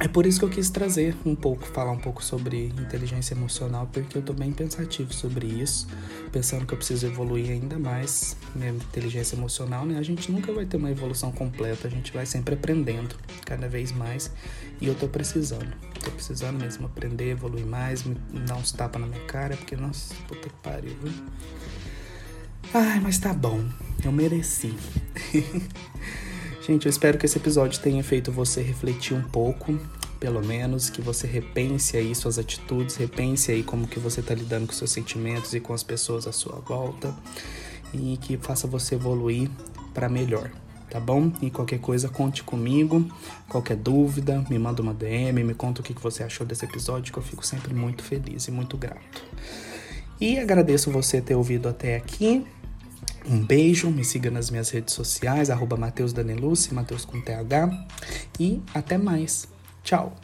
É 0.00 0.06
por 0.06 0.26
isso 0.26 0.38
que 0.38 0.44
eu 0.44 0.48
quis 0.48 0.70
trazer 0.70 1.16
um 1.26 1.34
pouco, 1.34 1.66
falar 1.66 1.90
um 1.90 1.98
pouco 1.98 2.22
sobre 2.22 2.66
inteligência 2.66 3.34
emocional, 3.34 3.88
porque 3.92 4.16
eu 4.16 4.22
tô 4.22 4.32
bem 4.32 4.52
pensativo 4.52 5.12
sobre 5.12 5.46
isso, 5.46 5.88
pensando 6.30 6.64
que 6.64 6.72
eu 6.72 6.78
preciso 6.78 7.04
evoluir 7.04 7.50
ainda 7.50 7.80
mais 7.80 8.36
minha 8.54 8.70
inteligência 8.70 9.34
emocional, 9.34 9.84
né? 9.84 9.98
A 9.98 10.02
gente 10.02 10.30
nunca 10.30 10.52
vai 10.52 10.66
ter 10.66 10.76
uma 10.76 10.88
evolução 10.88 11.32
completa, 11.32 11.88
a 11.88 11.90
gente 11.90 12.12
vai 12.12 12.24
sempre 12.26 12.54
aprendendo 12.54 13.16
cada 13.44 13.68
vez 13.68 13.90
mais, 13.90 14.30
e 14.80 14.86
eu 14.86 14.94
tô 14.94 15.08
precisando. 15.08 15.74
Tô 16.04 16.12
precisando 16.12 16.60
mesmo 16.62 16.86
aprender, 16.86 17.30
evoluir 17.30 17.66
mais, 17.66 18.04
me 18.04 18.14
dar 18.46 18.54
uns 18.54 18.70
tapas 18.70 19.00
na 19.00 19.08
minha 19.08 19.24
cara, 19.24 19.56
porque, 19.56 19.74
nossa, 19.74 20.14
puta 20.28 20.48
que 20.48 20.54
pariu, 20.62 20.96
viu? 21.02 21.12
Ai, 22.72 23.00
mas 23.00 23.18
tá 23.18 23.34
bom, 23.34 23.64
eu 24.04 24.12
mereci. 24.12 24.76
Gente, 26.68 26.84
eu 26.84 26.90
espero 26.90 27.16
que 27.16 27.24
esse 27.24 27.38
episódio 27.38 27.80
tenha 27.80 28.04
feito 28.04 28.30
você 28.30 28.60
refletir 28.60 29.16
um 29.16 29.22
pouco, 29.22 29.80
pelo 30.20 30.44
menos, 30.44 30.90
que 30.90 31.00
você 31.00 31.26
repense 31.26 31.96
aí 31.96 32.14
suas 32.14 32.38
atitudes, 32.38 32.96
repense 32.96 33.50
aí 33.50 33.62
como 33.62 33.88
que 33.88 33.98
você 33.98 34.20
está 34.20 34.34
lidando 34.34 34.66
com 34.66 34.74
seus 34.74 34.90
sentimentos 34.90 35.54
e 35.54 35.60
com 35.60 35.72
as 35.72 35.82
pessoas 35.82 36.26
à 36.26 36.32
sua 36.32 36.56
volta 36.56 37.16
e 37.94 38.18
que 38.18 38.36
faça 38.36 38.66
você 38.66 38.96
evoluir 38.96 39.50
para 39.94 40.10
melhor, 40.10 40.50
tá 40.90 41.00
bom? 41.00 41.32
E 41.40 41.48
qualquer 41.48 41.78
coisa, 41.78 42.06
conte 42.06 42.42
comigo. 42.42 43.10
Qualquer 43.48 43.76
dúvida, 43.78 44.44
me 44.50 44.58
manda 44.58 44.82
uma 44.82 44.92
DM, 44.92 45.42
me 45.42 45.54
conta 45.54 45.80
o 45.80 45.82
que 45.82 45.94
você 45.94 46.22
achou 46.22 46.46
desse 46.46 46.66
episódio, 46.66 47.14
que 47.14 47.18
eu 47.18 47.22
fico 47.22 47.46
sempre 47.46 47.72
muito 47.72 48.02
feliz 48.02 48.46
e 48.46 48.50
muito 48.50 48.76
grato. 48.76 49.24
E 50.20 50.38
agradeço 50.38 50.90
você 50.90 51.18
ter 51.22 51.34
ouvido 51.34 51.66
até 51.66 51.96
aqui. 51.96 52.44
Um 53.28 53.44
beijo, 53.44 53.90
me 53.90 54.04
siga 54.04 54.30
nas 54.30 54.50
minhas 54.50 54.70
redes 54.70 54.94
sociais, 54.94 55.50
arroba 55.50 55.76
Mateus 55.76 56.14
Danelucci, 56.14 56.72
Mateus 56.72 57.04
com 57.04 57.20
TH. 57.20 57.68
E 58.40 58.62
até 58.74 58.96
mais. 58.96 59.46
Tchau! 59.82 60.16